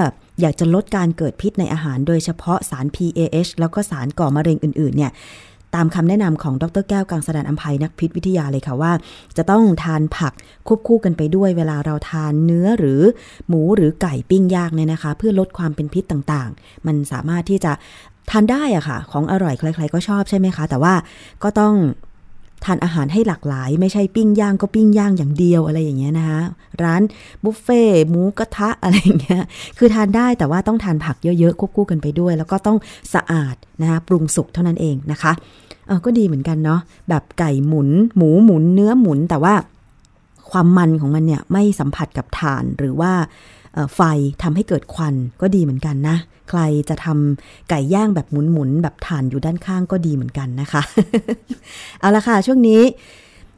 [0.41, 5.13] อยากจะลดการเกิดพิษในอาหารโดยเฉพาะสาร PAH แล้วก็สารก่อมะเร็งอื่นๆเนี่ย
[5.75, 8.93] ตามคำแนะนำของดรแก้วกังสดานอัมภัยนักพิษวิทยาเลยค่ะว่า
[9.37, 10.33] จะต้องทานผัก
[10.67, 13.01] ควบคู่กันไปด้วยเวลาเราทานเนื้อหรือ
[13.49, 17.73] หมูหรือไก่ปิ้งย่างเนี่ยนะคะ เพื่อลดความเป็นพิษต่างๆ มันสามารถที่จะ
[18.31, 20.95] ทานได้อะค่ะ ของอร่อยใครๆก็ชอบใช่ไหมคะ แต่ว่า
[21.43, 21.75] ก็ต้อง
[22.65, 26.41] ทานอาหารให้หลากหลาย ไม่ใช่ปิ้งย่างก็ปิ้งย่างอย่างเดียวอะไรอย่างเงี้ยนะคะ
[26.83, 27.03] ร้าน
[27.45, 29.43] บุฟเฟ่หมูกระทะอะไรอย่างเงี้ย
[29.79, 32.79] คือทานได้แต่ว่าต้องทานผักเยอะๆควบคู่กันไปด้วย แล้วก็ต้อง
[33.15, 35.33] สะอาดนะคะปรุงสุกเท่านั้นเองนะคะ
[35.87, 39.55] เออก็ดีเหมือนกันเนาะแบบไก่หมุน หมูหมุนเนื้อหมุนแต่ว่า
[40.51, 43.13] ความมันของมันเนี่ยไม่สัมผัสกับถ่านหรือว่า
[43.95, 44.01] ไฟ
[44.43, 46.17] ทำให้เกิดควันก็ดีเหมือนกันนะ
[46.51, 50.83] ใครจะทำไก่ย่างแบบหมุนๆแบบถ่านอยู่ด้านข้างก็ดีเหมือนกันนะคะ
[52.01, 52.83] เอาละค่ะช่วงนี้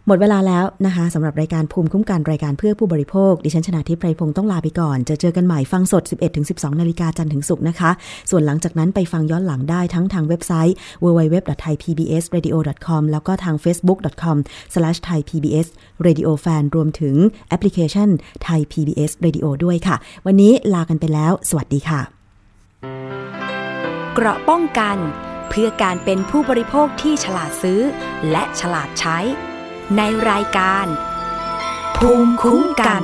[0.07, 6.03] หมดเวลาแล้วนะคะสำหรับรายการภูมิคุ้มกันรายการเพื่อผู้บริโภค ดิฉันชนะทิพไพรพงศ์ต้องลาไปก่อน จะเจอกันใหม่ฟังสด
[6.43, 7.91] 11-12 นาฬิกาจันทร์ถึงศุกร์นะคะ
[8.31, 17.17] ส่วนหลังจากนั้นไปฟังย้อนหลังได้ทั้งทางเว็บไซต์ www.thaipbsradio.com แล้วก็ทาง facebook.com/thaipbsradiofan รวมถึง
[17.49, 18.09] แอปพลิเคชัน
[18.47, 19.97] Thai PBS Radio ด้วยค่ะ
[20.27, 22.01] วันนี้ลากันไปแล้ว สวัสดีค่ะ
[24.15, 24.97] เกราะป้องกัน
[25.51, 27.81] เพื่อการเป็นผู้บริโภคที่ฉลาดซื้อ
[28.31, 29.19] และฉลาดใช้
[29.97, 30.87] ในรายการ
[31.97, 33.03] ภูมิคุ้มกัน